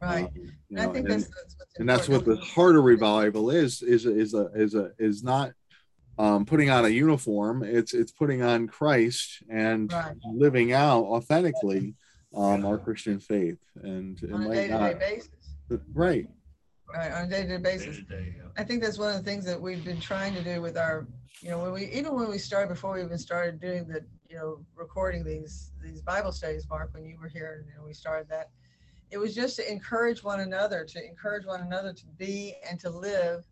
[0.00, 0.24] Right.
[0.24, 3.82] Um, know, I think and, that's, that's and that's what the heart of revival is
[3.82, 5.52] is is a is a is not
[6.18, 7.62] um, putting on a uniform.
[7.62, 10.16] It's it's putting on Christ and right.
[10.24, 11.94] living out authentically
[12.34, 14.98] um, our Christian faith, and it on might not.
[14.98, 15.28] Basis.
[15.94, 16.26] Right.
[16.92, 17.96] Right, on a day-to-day basis.
[17.96, 18.42] Day-to-day, yeah.
[18.58, 21.06] I think that's one of the things that we've been trying to do with our
[21.40, 24.36] you know, when we even when we started before we even started doing the, you
[24.36, 28.50] know, recording these these Bible studies, Mark, when you were here and we started that,
[29.10, 32.90] it was just to encourage one another, to encourage one another to be and to
[32.90, 33.44] live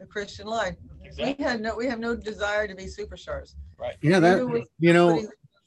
[0.00, 0.76] the Christian life.
[1.02, 1.36] Exactly.
[1.38, 3.54] We had no we have no desire to be superstars.
[3.78, 3.96] Right.
[4.00, 5.26] Yeah, that you know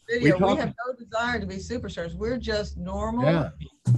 [0.09, 2.13] video, we, we, have no desire to be superstars.
[2.15, 3.49] We're just normal yeah.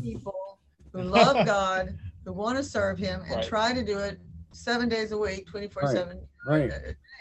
[0.02, 0.60] people
[0.92, 3.46] who love God, who want to serve him and right.
[3.46, 4.20] try to do it
[4.52, 5.92] seven days a week, 24 right.
[5.92, 6.20] 7.
[6.48, 6.72] Right.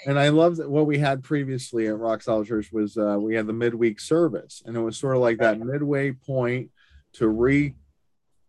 [0.06, 3.34] And I love that what we had previously at Rock Solid Church was uh, we
[3.34, 6.70] had the midweek service, and it was sort of like that midway point
[7.14, 7.74] to re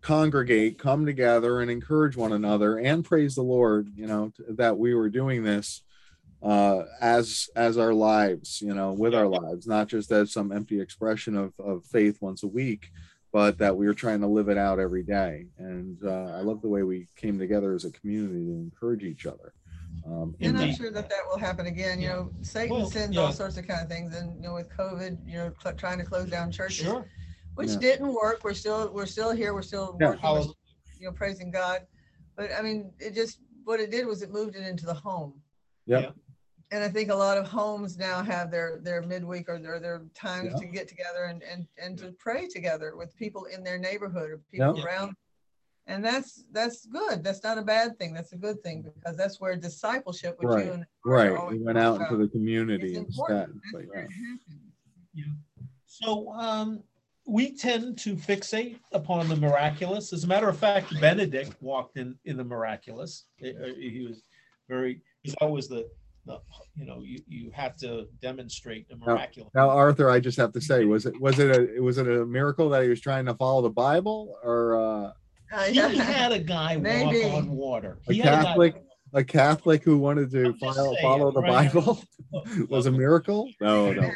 [0.01, 3.89] congregate, come together, and encourage one another and praise the Lord.
[3.95, 5.81] You know that we were doing this
[6.41, 10.79] uh, as as our lives, you know, with our lives, not just as some empty
[10.79, 12.91] expression of of faith once a week,
[13.31, 15.47] but that we were trying to live it out every day.
[15.57, 19.25] And uh, I love the way we came together as a community to encourage each
[19.25, 19.53] other.
[20.05, 21.99] Um, and I'm sure that that will happen again.
[21.99, 23.23] You know, Satan well, sends yeah.
[23.23, 25.97] all sorts of kind of things, and you know, with COVID, you know, cl- trying
[25.99, 27.05] to close down churches, sure.
[27.55, 27.79] which yeah.
[27.79, 28.41] didn't work.
[28.43, 29.53] We're still we're still here.
[29.53, 30.09] We're still yeah.
[30.09, 30.21] working.
[30.23, 30.41] We're,
[30.99, 31.81] you know, praising God.
[32.35, 35.41] But I mean, it just what it did was it moved it into the home.
[35.85, 36.11] Yeah.
[36.71, 40.03] And I think a lot of homes now have their their midweek or their their
[40.13, 44.29] times to get together and and and to pray together with people in their neighborhood
[44.29, 45.15] or people around
[45.89, 47.23] and that's that's good.
[47.23, 48.13] That's not a bad thing.
[48.13, 50.65] That's a good thing because that's where discipleship with right.
[50.65, 51.51] you and right.
[51.51, 54.05] we went out into the community instead but, yeah.
[55.15, 55.23] yeah.
[55.87, 56.83] so um
[57.25, 60.13] we tend to fixate upon the miraculous.
[60.13, 63.25] As a matter of fact benedict walked in in the miraculous.
[63.37, 64.21] He was
[64.69, 65.87] very he's always the
[66.75, 69.49] you know you, you have to demonstrate the miraculous.
[69.55, 72.07] now, now, arthur i just have to say was it was it a was it
[72.07, 75.13] a miracle that he was trying to follow the bible or uh uh,
[75.67, 77.23] he had a guy Maybe.
[77.23, 77.99] walk on water.
[78.07, 78.75] He a Catholic,
[79.13, 81.73] a, a, Catholic who wanted to follow, saying, follow the right?
[81.73, 82.03] Bible
[82.69, 83.49] was a miracle.
[83.59, 84.01] No, no.
[84.01, 84.11] no,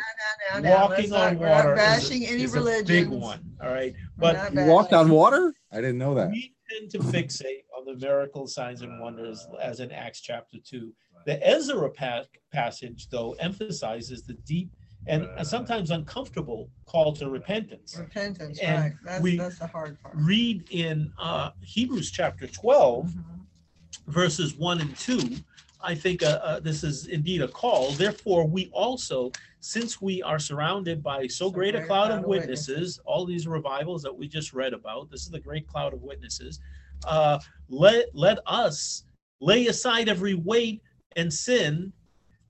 [0.53, 1.75] no, no Walking on water.
[1.75, 2.85] bashing is, any is religion.
[2.85, 3.39] Big one.
[3.61, 5.53] All right, but you walked on water.
[5.71, 6.29] I didn't know that.
[6.29, 10.93] We tend to fixate on the miracle signs and wonders, as in Acts chapter two.
[11.25, 14.71] The Ezra pa- passage, though, emphasizes the deep
[15.07, 17.97] and uh, sometimes uncomfortable call to repentance.
[17.97, 18.93] Repentance, and right.
[19.03, 20.15] That's, we that's the hard part.
[20.17, 24.11] Read in uh, Hebrews chapter 12, mm-hmm.
[24.11, 25.35] verses 1 and 2.
[25.81, 27.91] I think uh, uh, this is indeed a call.
[27.91, 32.23] Therefore, we also, since we are surrounded by so, so great, great, a cloud, of
[32.23, 35.93] witnesses, witnesses, all these revivals that we just read about, this is the great cloud
[35.93, 36.61] of witnesses.
[37.05, 37.37] Uh,
[37.67, 39.03] let let us
[39.41, 40.81] lay aside every weight
[41.17, 41.91] and sin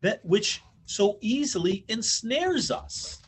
[0.02, 3.22] that which so easily ensnares us,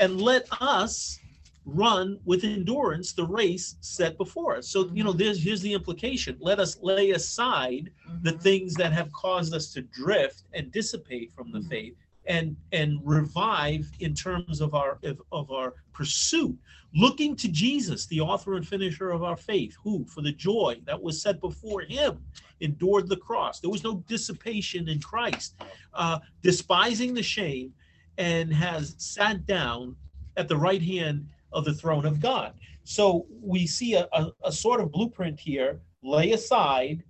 [0.00, 1.18] and let us
[1.64, 4.68] run with endurance the race set before us.
[4.68, 5.18] So, you know, mm-hmm.
[5.18, 6.36] there's here's the implication.
[6.40, 8.22] Let us lay aside mm-hmm.
[8.22, 11.68] the things that have caused us to drift and dissipate from the mm-hmm.
[11.68, 11.96] faith
[12.28, 16.56] and and revive in terms of our of, of our pursuit
[16.94, 21.00] looking to Jesus, the author and finisher of our faith, who, for the joy that
[21.00, 22.24] was set before him,
[22.60, 23.60] endured the cross.
[23.60, 25.60] There was no dissipation in Christ,
[25.94, 27.72] uh, despising the shame,
[28.16, 29.96] and has sat down
[30.36, 32.54] at the right hand of the throne of God.
[32.84, 37.02] So we see a, a, a sort of blueprint here lay aside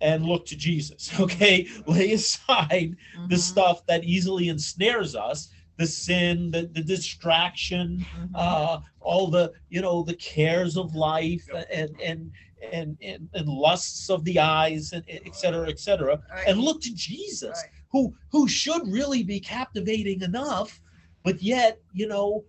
[0.00, 1.10] and look to Jesus.
[1.20, 3.28] Okay, lay aside mm-hmm.
[3.28, 8.34] the stuff that easily ensnares us, the sin, the, the distraction, mm-hmm.
[8.34, 11.68] uh, all the you know the cares of life yep.
[11.72, 12.30] and, and
[12.72, 16.48] and and and lusts of the eyes and et cetera, et cetera, right.
[16.48, 17.70] and look to Jesus, right.
[17.90, 20.80] who who should really be captivating enough,
[21.22, 22.44] but yet you know,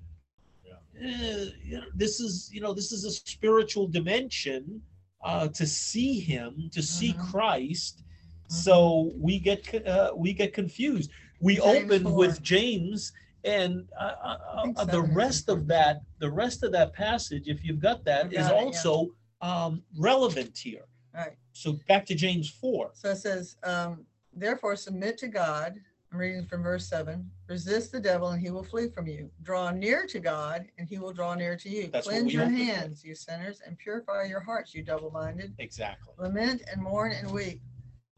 [0.69, 4.81] uh, you know this is you know this is a spiritual dimension
[5.23, 7.31] uh, to see Him, to see mm-hmm.
[7.31, 7.99] Christ.
[7.99, 8.53] Mm-hmm.
[8.53, 11.11] So we get uh, we get confused.
[11.39, 12.13] We James open 4.
[12.13, 13.13] with James
[13.43, 17.79] and uh, uh, uh the rest of that the rest of that passage if you've
[17.79, 19.07] got that is also
[19.41, 19.65] yeah.
[19.65, 25.17] um, relevant here right so back to james 4 so it says um, therefore submit
[25.17, 25.79] to god
[26.11, 29.71] i'm reading from verse 7 resist the devil and he will flee from you draw
[29.71, 33.15] near to god and he will draw near to you That's cleanse your hands you
[33.15, 37.61] sinners and purify your hearts you double-minded exactly lament and mourn and weep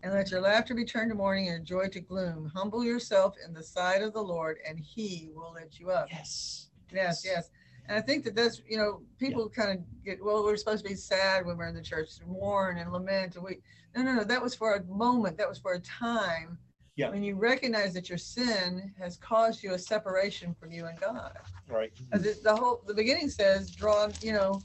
[0.04, 2.52] and let your laughter be turned to mourning and joy to gloom.
[2.54, 6.08] Humble yourself in the sight of the Lord, and He will lift you up.
[6.12, 6.70] Yes.
[6.92, 7.50] Yes, yes.
[7.88, 9.64] And I think that that's, you know, people yeah.
[9.64, 12.78] kind of get, well, we're supposed to be sad when we're in the church, mourn
[12.78, 13.36] and lament.
[13.36, 13.60] And we,
[13.96, 16.58] no, no, no, that was for a moment, that was for a time
[16.96, 17.10] yeah.
[17.10, 21.38] when you recognize that your sin has caused you a separation from you and God.
[21.68, 21.92] Right.
[22.12, 24.62] The, the whole, the beginning says, draw, you know,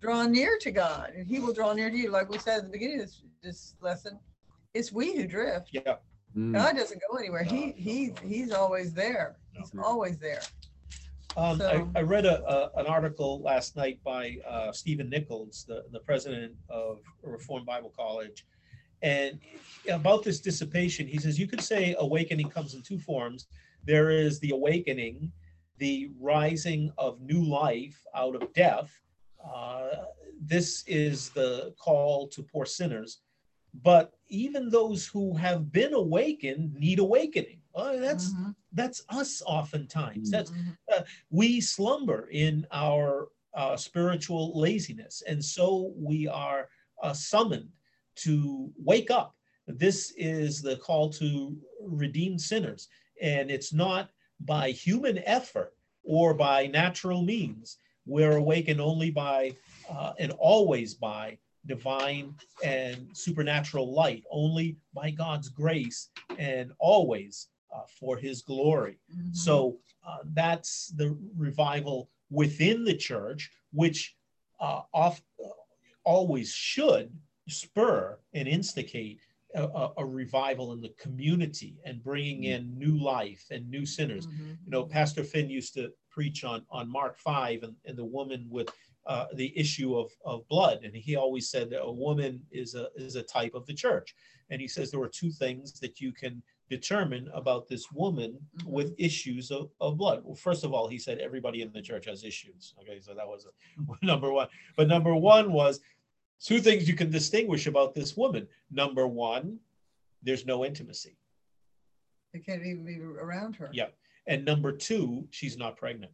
[0.00, 2.10] draw near to God, and He will draw near to you.
[2.10, 4.18] Like we said at the beginning of this, this lesson,
[4.74, 5.70] it's we who drift.
[5.72, 5.96] Yeah.
[6.36, 6.54] Mm.
[6.54, 7.44] God doesn't go anywhere.
[7.44, 9.36] No, he he he's always there.
[9.54, 9.60] No.
[9.60, 10.42] He's always there.
[11.36, 15.64] Um, so, I, I, read a, a, an article last night by uh, Stephen Nichols,
[15.68, 18.44] the, the president of Reformed Bible College,
[19.02, 19.38] and
[19.88, 21.06] about this dissipation.
[21.06, 23.46] He says you could say awakening comes in two forms.
[23.84, 25.32] There is the awakening,
[25.78, 28.90] the rising of new life out of death.
[29.42, 29.88] Uh,
[30.40, 33.20] this is the call to poor sinners
[33.82, 38.50] but even those who have been awakened need awakening oh, that's mm-hmm.
[38.72, 40.70] that's us oftentimes that's mm-hmm.
[40.94, 46.68] uh, we slumber in our uh, spiritual laziness and so we are
[47.02, 47.68] uh, summoned
[48.18, 49.34] to wake up
[49.66, 52.88] this is the call to redeem sinners
[53.20, 54.10] and it's not
[54.40, 59.52] by human effort or by natural means we're awakened only by
[59.90, 66.08] uh, and always by divine and supernatural light only by God's grace
[66.38, 68.98] and always uh, for his glory.
[69.14, 69.34] Mm-hmm.
[69.34, 74.16] So uh, that's the revival within the church, which
[74.58, 75.20] uh, off,
[76.04, 77.12] always should
[77.48, 79.20] spur and instigate
[79.54, 82.68] a, a, a, revival in the community and bringing mm-hmm.
[82.68, 84.26] in new life and new sinners.
[84.26, 84.50] Mm-hmm.
[84.64, 88.46] You know, Pastor Finn used to preach on on Mark five and, and the woman
[88.50, 88.68] with
[89.08, 90.80] uh, the issue of, of blood.
[90.84, 94.14] And he always said that a woman is a, is a type of the church.
[94.50, 98.70] And he says there were two things that you can determine about this woman mm-hmm.
[98.70, 100.20] with issues of, of blood.
[100.24, 102.74] Well, first of all, he said everybody in the church has issues.
[102.82, 104.48] Okay, so that was a, number one.
[104.76, 105.80] But number one was
[106.42, 108.46] two things you can distinguish about this woman.
[108.70, 109.58] Number one,
[110.22, 111.16] there's no intimacy.
[112.32, 113.70] They can't even be around her.
[113.72, 113.88] Yeah.
[114.26, 116.12] And number two, she's not pregnant.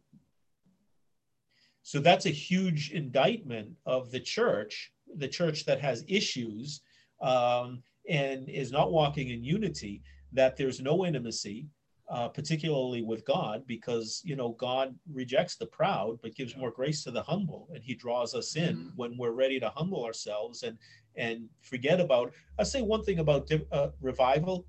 [1.83, 6.81] So that's a huge indictment of the church, the church that has issues
[7.21, 10.01] um, and is not walking in unity,
[10.33, 11.67] that there's no intimacy,
[12.09, 17.03] uh, particularly with God, because you know God rejects the proud but gives more grace
[17.03, 18.89] to the humble, and He draws us in mm-hmm.
[18.95, 20.77] when we're ready to humble ourselves and
[21.15, 22.31] and forget about.
[22.59, 24.65] I say one thing about uh, revival.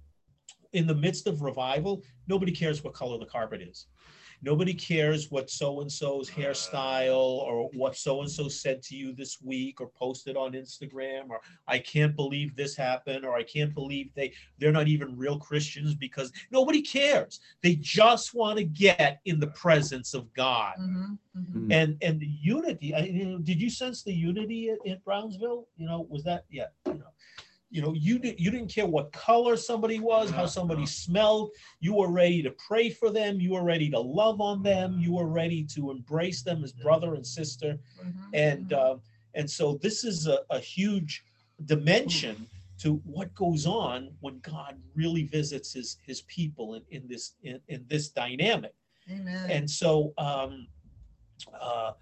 [0.73, 3.87] In the midst of revival, nobody cares what color the carpet is
[4.43, 9.13] Nobody cares what so and so's hairstyle or what so and so said to you
[9.13, 13.75] this week or posted on Instagram or I can't believe this happened or I can't
[13.75, 17.41] believe they they're not even real Christians because nobody cares.
[17.63, 20.75] They just want to get in the presence of God.
[20.81, 21.73] Mm-hmm, mm-hmm.
[21.73, 22.95] And and the unity.
[22.95, 25.69] I, you know, did you sense the unity at, at Brownsville?
[25.77, 26.67] You know, was that yeah?
[26.87, 27.13] You know
[27.71, 31.51] you know you did you didn't care what color somebody was how somebody smelled.
[31.81, 33.41] You were ready to pray for them.
[33.41, 34.99] You were ready to love on them.
[34.99, 37.79] You were ready to embrace them as brother and sister.
[38.01, 38.35] Mm-hmm.
[38.35, 38.97] and uh,
[39.35, 41.25] and so this is a, a huge
[41.65, 42.47] dimension
[42.79, 47.61] to what goes on when god really visits his his people in, in this in,
[47.69, 48.75] in this dynamic.
[49.11, 49.51] Amen.
[49.51, 50.67] and so um
[51.61, 51.93] uh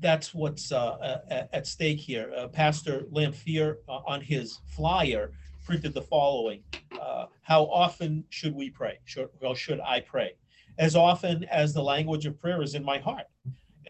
[0.00, 2.32] that's what's uh, at stake here.
[2.36, 5.32] Uh, Pastor Lanphier uh, on his flyer
[5.64, 6.62] printed the following:
[7.00, 8.98] uh, How often should we pray?
[9.04, 10.32] Should, well, should I pray?
[10.78, 13.26] As often as the language of prayer is in my heart,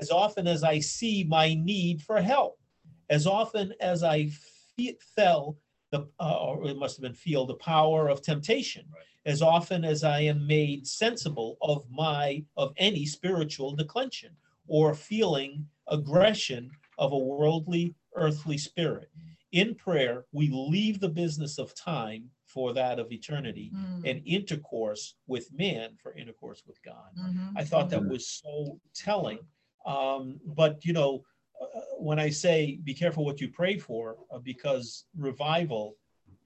[0.00, 2.58] as often as I see my need for help,
[3.08, 4.30] as often as I
[4.76, 5.56] fe- fell
[5.90, 8.84] the, uh, or it must have been feel the power of temptation.
[8.92, 9.04] Right.
[9.24, 14.34] As often as I am made sensible of my of any spiritual declension
[14.66, 19.10] or feeling aggression of a worldly, earthly spirit.
[19.52, 24.08] In prayer, we leave the business of time for that of eternity mm.
[24.08, 27.10] and intercourse with man for intercourse with God.
[27.18, 27.56] Mm-hmm.
[27.56, 28.12] I thought that mm-hmm.
[28.12, 29.38] was so telling.
[29.86, 31.22] Um, but, you know,
[31.60, 35.96] uh, when I say be careful what you pray for, uh, because revival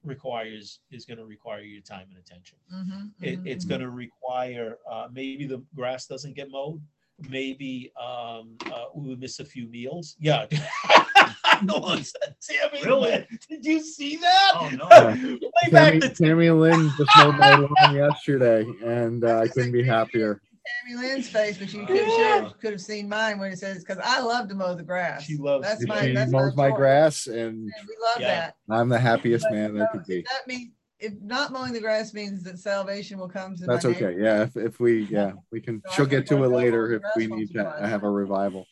[0.03, 2.57] requires is going to require your time and attention.
[2.73, 3.69] Mm-hmm, it, it's mm-hmm.
[3.69, 6.81] going to require uh, maybe the grass doesn't get mowed,
[7.29, 10.15] maybe um, uh, we would miss a few meals.
[10.19, 10.45] Yeah.
[11.63, 13.11] no one said Tammy really?
[13.11, 13.25] Lynn.
[13.49, 14.51] Did you see that?
[14.55, 14.87] Oh, no.
[15.41, 19.83] Way Tammy, back Tammy Lynn just mowed my lawn yesterday, and uh, I couldn't be
[19.83, 20.41] happier.
[20.85, 23.99] Tammy Lynn's face, but you could have could have seen mine when it says because
[24.03, 25.23] I love to mow the grass.
[25.23, 25.65] She loves.
[25.65, 26.07] That's my.
[26.07, 28.27] She that's mows my, my grass, and, and we love yeah.
[28.27, 28.55] that.
[28.69, 30.23] I'm the happiest but, man that could be.
[30.23, 34.15] That means if not mowing the grass means that salvation will come to That's okay.
[34.17, 34.43] Yeah.
[34.43, 37.53] If, if we, yeah, we can, so she'll get to it later if we need
[37.53, 38.67] to have a revival.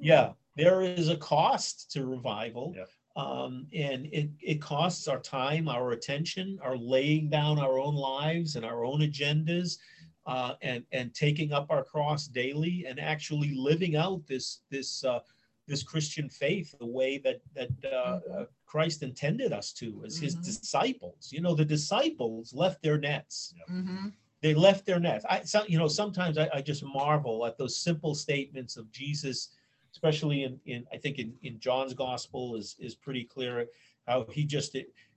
[0.00, 0.32] Yeah.
[0.56, 2.74] There is a cost to revival.
[2.76, 2.84] Yeah.
[3.16, 8.56] Um, and it, it costs our time, our attention, our laying down our own lives
[8.56, 9.78] and our own agendas,
[10.26, 15.20] uh, and, and taking up our cross daily and actually living out this, this, uh,
[15.66, 18.42] this Christian faith the way that that uh, mm-hmm.
[18.42, 20.44] uh, Christ intended us to as His mm-hmm.
[20.44, 21.30] disciples.
[21.32, 23.54] You know, the disciples left their nets.
[23.70, 24.08] Mm-hmm.
[24.42, 25.24] They left their nets.
[25.28, 29.50] I, so, you know, sometimes I, I, just marvel at those simple statements of Jesus,
[29.92, 33.66] especially in, in I think in, in John's gospel is is pretty clear
[34.06, 34.74] how he just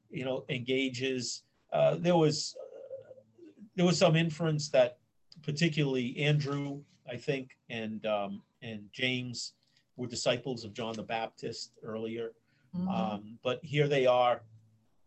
[0.10, 1.44] you know engages.
[1.72, 3.14] Uh, there was uh,
[3.76, 4.98] there was some inference that
[5.42, 9.54] particularly Andrew, I think, and um, and James
[9.96, 12.32] were disciples of John the Baptist earlier.
[12.76, 12.88] Mm-hmm.
[12.88, 14.42] Um, but here they are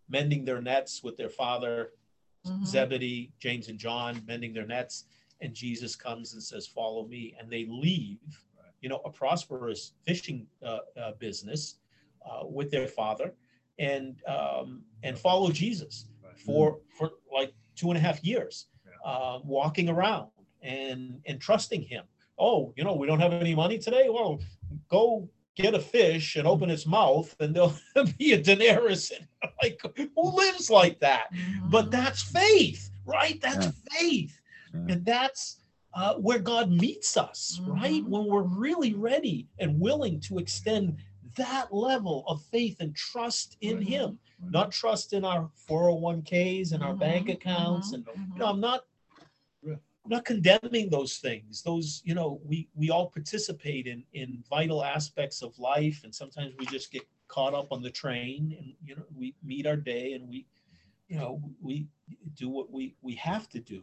[0.08, 1.90] mending their nets with their father,
[2.46, 2.64] mm-hmm.
[2.64, 5.04] Zebedee, James, and John, mending their nets.
[5.40, 7.36] And Jesus comes and says, Follow me.
[7.38, 8.18] And they leave,
[8.80, 11.76] you know, a prosperous fishing uh, uh, business
[12.28, 13.34] uh, with their father
[13.78, 16.06] and um, and follow Jesus
[16.44, 18.66] for, for like two and a half years,
[19.04, 20.30] uh, walking around
[20.62, 22.04] and, and trusting him
[22.38, 24.08] oh, you know, we don't have any money today.
[24.08, 24.40] Well,
[24.88, 27.74] go get a fish and open its mouth and there'll
[28.18, 29.10] be a denarius
[29.62, 31.28] like who lives like that
[31.70, 31.90] but mm-hmm.
[31.90, 33.98] that's faith right that's yeah.
[33.98, 34.38] faith
[34.74, 34.94] yeah.
[34.94, 35.60] and that's
[35.94, 37.72] uh, where god meets us mm-hmm.
[37.72, 40.96] right when we're really ready and willing to extend
[41.36, 43.88] that level of faith and trust in mm-hmm.
[43.88, 44.50] him mm-hmm.
[44.50, 47.32] not trust in our 401ks and our bank mm-hmm.
[47.32, 48.54] accounts and you know mm-hmm.
[48.54, 48.84] i'm not
[50.06, 51.62] I'm not condemning those things.
[51.62, 56.54] Those, you know, we we all participate in in vital aspects of life, and sometimes
[56.60, 60.12] we just get caught up on the train, and you know, we meet our day,
[60.12, 60.46] and we,
[61.08, 61.88] you know, we
[62.36, 63.82] do what we we have to do.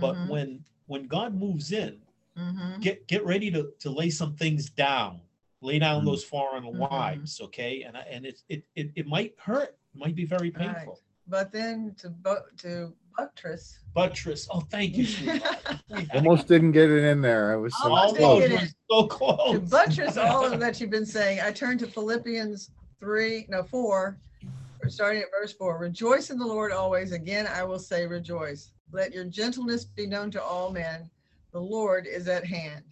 [0.00, 0.28] But mm-hmm.
[0.28, 1.98] when when God moves in,
[2.38, 2.80] mm-hmm.
[2.80, 5.20] get get ready to to lay some things down,
[5.60, 6.06] lay down mm-hmm.
[6.06, 6.78] those foreign mm-hmm.
[6.78, 7.82] wives, okay?
[7.82, 10.92] And and it it it, it might hurt, it might be very painful.
[10.92, 11.02] Right.
[11.26, 12.14] But then to
[12.58, 13.78] to buttress.
[13.94, 14.48] Buttress.
[14.50, 15.06] Oh, thank you.
[16.14, 17.52] Almost didn't get it in there.
[17.52, 18.74] I was so Almost close.
[18.90, 19.52] So close.
[19.52, 24.18] To buttress all of that you've been saying, I turn to Philippians 3, no, 4,
[24.88, 25.78] starting at verse 4.
[25.78, 27.12] Rejoice in the Lord always.
[27.12, 28.72] Again, I will say rejoice.
[28.92, 31.10] Let your gentleness be known to all men.
[31.52, 32.84] The Lord is at hand.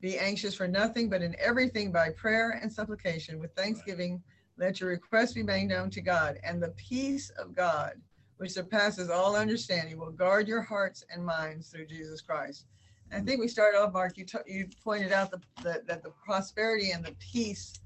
[0.00, 4.22] Be anxious for nothing, but in everything by prayer and supplication with thanksgiving,
[4.58, 6.38] let your requests be made known to God.
[6.42, 7.94] And the peace of God,
[8.38, 12.66] which surpasses all understanding, will guard your hearts and minds through Jesus Christ.
[13.12, 14.16] I think we started off, Mark.
[14.16, 17.80] You t- you pointed out the, the, that the prosperity and the peace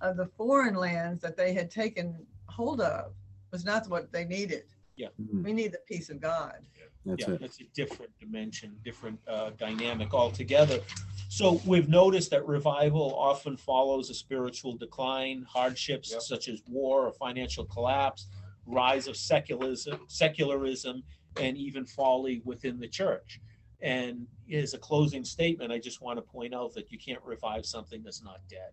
[0.00, 3.12] of the foreign lands that they had taken hold of
[3.50, 4.64] was not what they needed.
[4.96, 5.42] Yeah, mm-hmm.
[5.42, 6.56] we need the peace of God.
[7.04, 7.40] That's yeah, it.
[7.40, 10.80] that's a different dimension, different uh, dynamic altogether.
[11.28, 16.22] So we've noticed that revival often follows a spiritual decline, hardships yep.
[16.22, 18.28] such as war or financial collapse,
[18.66, 21.02] rise of secularism, secularism,
[21.40, 23.40] and even folly within the church.
[23.80, 27.66] And as a closing statement, I just want to point out that you can't revive
[27.66, 28.70] something that's not dead.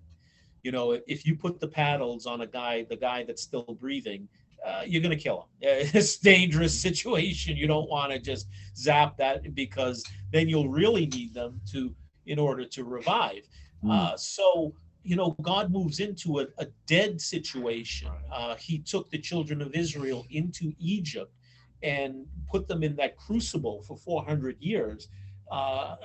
[0.64, 4.28] You know, if you put the paddles on a guy, the guy that's still breathing,
[4.66, 5.70] uh, you're going to kill him.
[5.94, 7.58] It's a dangerous situation.
[7.58, 11.94] You don't want to just zap that because then you'll really need them to
[12.28, 13.48] in order to revive.
[13.84, 13.92] Mm.
[13.92, 14.74] Uh, so
[15.04, 18.12] you know, God moves into a, a dead situation.
[18.32, 21.34] Uh, he took the children of Israel into Egypt
[21.84, 25.08] and put them in that crucible for 400 years,
[25.52, 25.96] uh,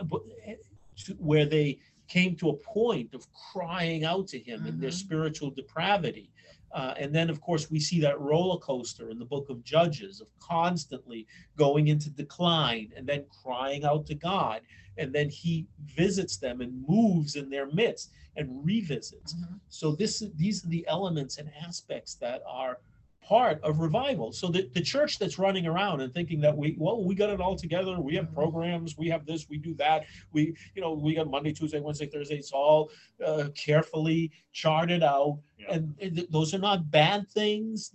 [1.18, 1.78] where they
[2.08, 4.68] came to a point of crying out to Him mm-hmm.
[4.68, 4.96] in their mm-hmm.
[4.96, 6.30] spiritual depravity.
[6.72, 10.20] Uh, and then, of course, we see that roller coaster in the book of Judges
[10.20, 11.26] of constantly
[11.56, 14.60] going into decline and then crying out to God.
[14.98, 19.34] And then he visits them and moves in their midst and revisits.
[19.34, 19.54] Mm-hmm.
[19.68, 22.78] So this, these are the elements and aspects that are
[23.26, 24.32] part of revival.
[24.32, 27.40] So the, the church that's running around and thinking that we, well, we got it
[27.40, 28.00] all together.
[28.00, 28.34] We have mm-hmm.
[28.34, 30.04] programs, we have this, we do that.
[30.32, 32.36] We, you know, we got Monday, Tuesday, Wednesday, Thursday.
[32.36, 32.90] It's all
[33.24, 35.40] uh, carefully charted out.
[35.58, 35.74] Yeah.
[35.74, 37.90] And, and, those are not bad things.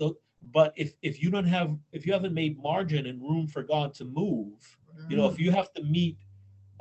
[0.53, 3.93] But if, if you don't have, if you haven't made margin and room for God
[3.95, 4.77] to move,
[5.07, 5.43] you know, if mm-hmm.
[5.43, 6.17] you have to meet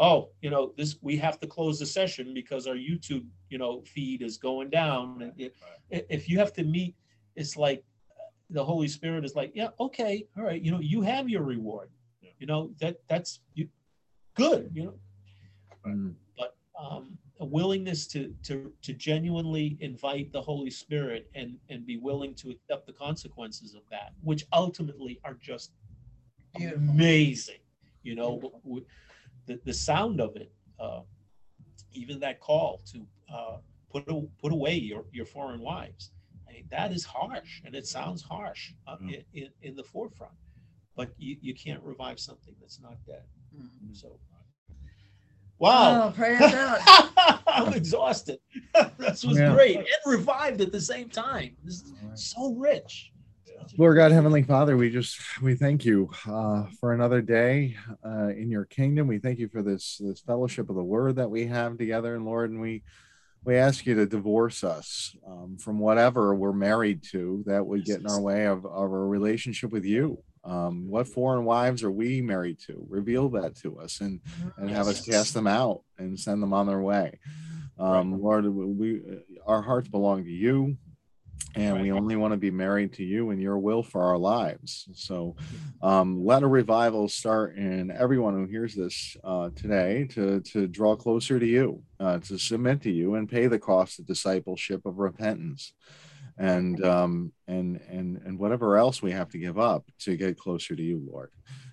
[0.01, 3.83] oh, you know, this we have to close the session because our YouTube, you know,
[3.83, 5.21] feed is going down.
[5.23, 5.55] And it,
[6.09, 6.97] if you have to meet,
[7.37, 7.85] it's like
[8.49, 11.91] the Holy Spirit is like, yeah, okay, all right, you know, you have your reward.
[12.23, 12.31] Yeah.
[12.39, 13.69] You know that that's you,
[14.35, 14.71] good.
[14.73, 14.95] You know,
[15.87, 16.15] mm.
[16.37, 21.99] but um, a willingness to to to genuinely invite the Holy Spirit and and be
[21.99, 25.73] willing to accept the consequences of that, which ultimately are just
[26.57, 26.79] Beautiful.
[26.79, 27.59] amazing.
[28.03, 28.41] You know,
[29.51, 31.01] the, the sound of it, uh,
[31.93, 33.57] even that call to uh,
[33.91, 34.05] put
[34.41, 36.11] put away your your foreign wives
[36.71, 39.15] that is harsh and it sounds harsh uh, mm.
[39.15, 40.33] in, in, in, the forefront,
[40.97, 43.23] but you, you can't revive something that's not dead.
[43.57, 43.97] Mm.
[43.97, 44.19] So,
[45.59, 46.09] wow.
[46.09, 47.41] Oh, pray us out.
[47.47, 48.39] I'm exhausted.
[48.99, 49.53] this was yeah.
[49.53, 51.57] great and revived at the same time.
[51.65, 52.19] This is right.
[52.19, 53.13] so rich.
[53.79, 58.51] Lord God, Heavenly Father, we just we thank you uh, for another day uh, in
[58.51, 59.07] your kingdom.
[59.07, 62.25] We thank you for this this fellowship of the Word that we have together, and
[62.25, 62.83] Lord, and we
[63.45, 68.01] we ask you to divorce us um, from whatever we're married to that would get
[68.01, 70.23] in our way of, of our relationship with you.
[70.45, 72.85] Um, what foreign wives are we married to?
[72.89, 74.21] Reveal that to us and,
[74.57, 77.19] and have us cast them out and send them on their way.
[77.79, 79.01] Um, Lord, we
[79.47, 80.77] our hearts belong to you
[81.55, 81.83] and right.
[81.83, 84.89] we only want to be married to you and your will for our lives.
[84.95, 85.37] So
[85.83, 90.95] um, let a revival start in everyone who hears this uh, today to, to draw
[90.97, 94.99] closer to you, uh, to submit to you and pay the cost of discipleship of
[94.99, 95.73] repentance
[96.41, 100.75] and um, and and and whatever else we have to give up to get closer
[100.75, 101.31] to you, Lord.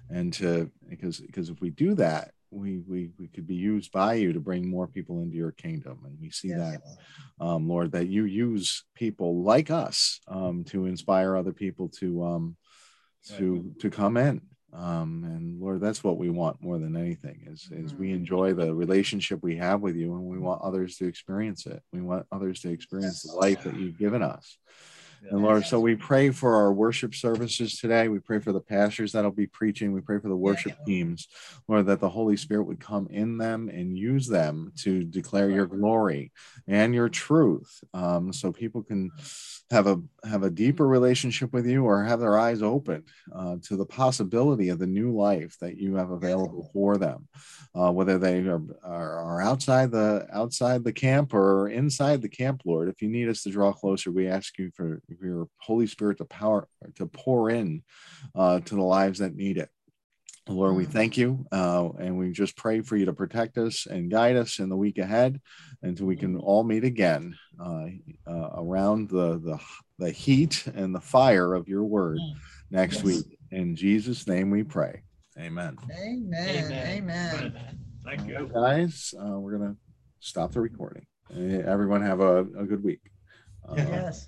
[0.09, 4.13] And to because because if we do that, we we we could be used by
[4.13, 6.59] you to bring more people into your kingdom and we see yes.
[6.59, 12.23] that um, lord that you use people like us um, to inspire other people to
[12.23, 12.57] um,
[13.27, 14.41] to to come in
[14.73, 18.15] um, and lord that's what we want more than anything is is we mm-hmm.
[18.15, 22.01] enjoy the relationship we have with you and we want others to experience it we
[22.01, 24.57] want others to experience the life that you've given us
[25.29, 28.07] and Lord, so we pray for our worship services today.
[28.07, 29.91] We pray for the pastors that'll be preaching.
[29.91, 31.27] We pray for the worship teams,
[31.67, 35.65] Lord, that the Holy Spirit would come in them and use them to declare your
[35.65, 36.31] glory
[36.67, 39.11] and your truth, um, so people can
[39.69, 43.03] have a have a deeper relationship with you or have their eyes opened
[43.35, 47.27] uh, to the possibility of the new life that you have available for them
[47.75, 52.61] uh, whether they are, are, are, outside the outside the camp or inside the camp
[52.65, 52.87] lord.
[52.87, 56.25] If you need us to draw closer we ask you for your holy spirit to
[56.25, 57.83] power to pour in
[58.35, 59.69] uh, to the lives that need it
[60.49, 60.91] Lord, we mm.
[60.91, 64.59] thank you uh, and we just pray for you to protect us and guide us
[64.59, 65.41] in the week ahead
[65.81, 67.87] until we can all meet again uh,
[68.25, 69.59] uh, around the, the,
[69.99, 72.35] the heat and the fire of your word mm.
[72.71, 73.03] next yes.
[73.03, 73.39] week.
[73.51, 75.03] In Jesus' name we pray.
[75.39, 75.77] Amen.
[75.91, 76.71] Amen.
[76.71, 77.35] Amen.
[77.35, 77.79] Amen.
[78.05, 78.49] Thank you.
[78.53, 79.77] Guys, uh, we're going to
[80.19, 81.05] stop the recording.
[81.35, 83.01] Everyone have a, a good week.
[83.67, 84.27] Uh, yes.